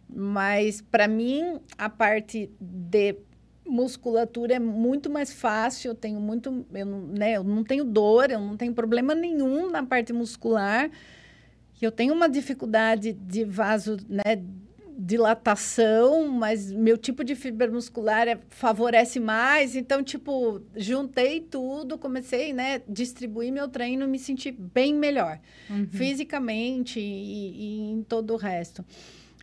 [0.09, 3.16] Mas, para mim, a parte de
[3.69, 8.31] musculatura é muito mais fácil, eu tenho muito, eu não, né, eu não tenho dor,
[8.31, 10.91] eu não tenho problema nenhum na parte muscular.
[11.81, 14.43] Eu tenho uma dificuldade de vaso, né,
[14.99, 19.77] dilatação, mas meu tipo de fibra muscular é, favorece mais.
[19.77, 25.39] Então, tipo, juntei tudo, comecei, né, distribuir meu treino, me senti bem melhor,
[25.71, 25.87] uhum.
[25.93, 28.85] fisicamente e, e em todo o resto.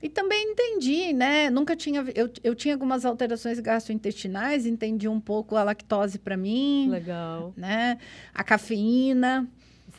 [0.05, 1.49] E também entendi, né?
[1.49, 2.05] Nunca tinha.
[2.13, 6.87] Eu, eu tinha algumas alterações gastrointestinais, entendi um pouco a lactose para mim.
[6.91, 7.51] Legal.
[7.57, 7.97] Né?
[8.31, 9.49] A cafeína.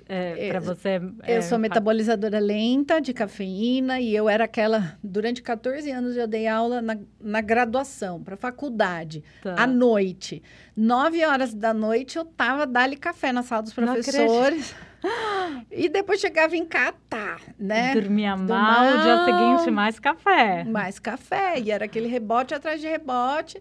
[0.09, 1.01] É, para você.
[1.25, 4.97] É, eu sou metabolizadora lenta de cafeína e eu era aquela.
[5.03, 9.57] Durante 14 anos eu dei aula na, na graduação, para faculdade, tá.
[9.59, 10.41] à noite.
[10.77, 14.73] 9 horas da noite eu tava dali café na sala dos professores.
[15.71, 17.95] E depois chegava em catar, né?
[17.95, 20.65] Dormia mal, o dia seguinte mais café.
[20.65, 23.61] Mais café, e era aquele rebote atrás de rebote.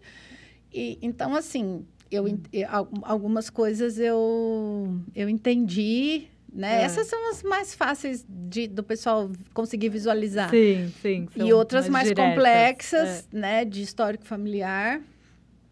[0.74, 2.68] E, então, assim, eu, eu
[3.04, 6.82] algumas coisas eu, eu entendi, né?
[6.82, 6.86] É.
[6.86, 10.50] Essas são as mais fáceis de, do pessoal conseguir visualizar.
[10.50, 11.28] Sim, sim.
[11.36, 13.38] E outras mais, mais complexas, é.
[13.38, 13.66] né?
[13.66, 15.02] De histórico familiar.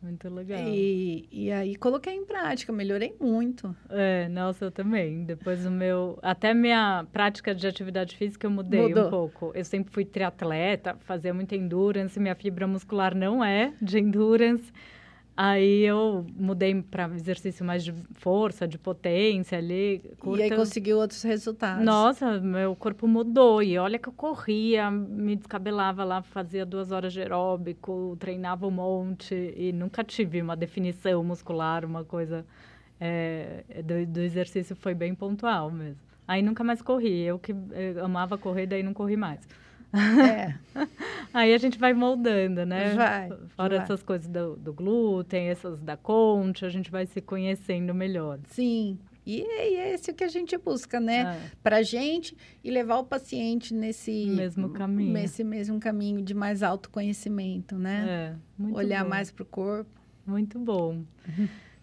[0.04, 0.60] Muito legal.
[0.68, 3.74] E, e aí coloquei em prática, melhorei muito.
[3.90, 5.24] É, nossa, eu também.
[5.24, 6.20] Depois do meu.
[6.22, 9.08] Até minha prática de atividade física eu mudei Mudou.
[9.08, 9.52] um pouco.
[9.56, 14.74] Eu sempre fui triatleta, fazia muita endurance, minha fibra muscular não é de endurance.
[15.36, 20.00] Aí eu mudei para exercício mais de força, de potência ali.
[20.20, 20.42] Curta.
[20.42, 21.84] E aí conseguiu outros resultados.
[21.84, 23.64] Nossa, meu corpo mudou.
[23.64, 28.72] E olha que eu corria, me descabelava lá, fazia duas horas de aeróbico, treinava um
[28.72, 29.34] monte.
[29.58, 32.46] E nunca tive uma definição muscular, uma coisa.
[33.00, 36.00] É, do, do exercício foi bem pontual mesmo.
[36.28, 37.22] Aí nunca mais corri.
[37.24, 39.42] Eu que eu amava correr, daí não corri mais.
[39.94, 40.56] É.
[41.34, 42.94] Aí a gente vai moldando, né?
[42.96, 43.30] Vai.
[43.56, 43.84] Fora vai.
[43.84, 48.40] essas coisas do, do, glúten, essas da concha, a gente vai se conhecendo melhor.
[48.48, 48.98] Sim.
[49.26, 51.38] E é esse que a gente busca, né?
[51.38, 51.52] É.
[51.62, 56.62] Para a gente e levar o paciente nesse mesmo caminho, nesse mesmo caminho de mais
[56.62, 58.36] autoconhecimento, né?
[58.60, 59.10] É, Olhar bom.
[59.10, 59.90] mais para o corpo.
[60.26, 61.04] Muito bom.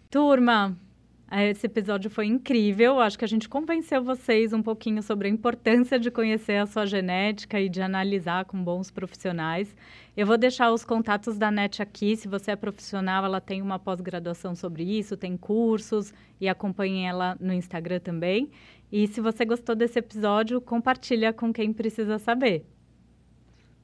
[0.09, 0.77] Turma,
[1.39, 2.99] esse episódio foi incrível.
[2.99, 6.85] Acho que a gente convenceu vocês um pouquinho sobre a importância de conhecer a sua
[6.85, 9.73] genética e de analisar com bons profissionais.
[10.15, 12.17] Eu vou deixar os contatos da NET aqui.
[12.17, 17.37] Se você é profissional, ela tem uma pós-graduação sobre isso, tem cursos e acompanhe ela
[17.39, 18.51] no Instagram também.
[18.91, 22.65] E se você gostou desse episódio, compartilha com quem precisa saber.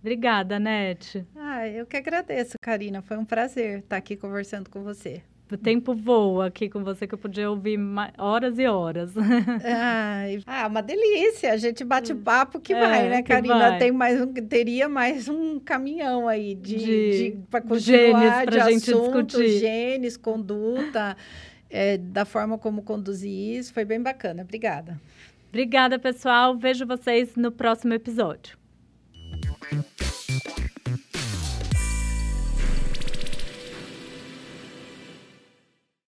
[0.01, 1.25] Obrigada, NET.
[1.33, 3.01] Ah, eu que agradeço, Karina.
[3.01, 5.23] Foi um prazer estar aqui conversando com você.
[5.49, 7.79] O tempo voa aqui com você, que eu podia ouvir
[8.17, 9.13] horas e horas.
[9.63, 11.53] Ai, ah, uma delícia.
[11.53, 13.57] A gente bate papo que é, vai, né, Karina?
[13.57, 13.79] Vai.
[13.79, 18.71] Tem mais um, teria mais um caminhão aí de, de, de para continuar genes de
[18.71, 19.59] gente assuntos, discutir.
[19.59, 21.15] genes, conduta,
[21.69, 23.73] é, da forma como conduzir isso.
[23.73, 24.43] Foi bem bacana.
[24.43, 24.99] Obrigada.
[25.47, 26.57] Obrigada, pessoal.
[26.57, 28.57] Vejo vocês no próximo episódio.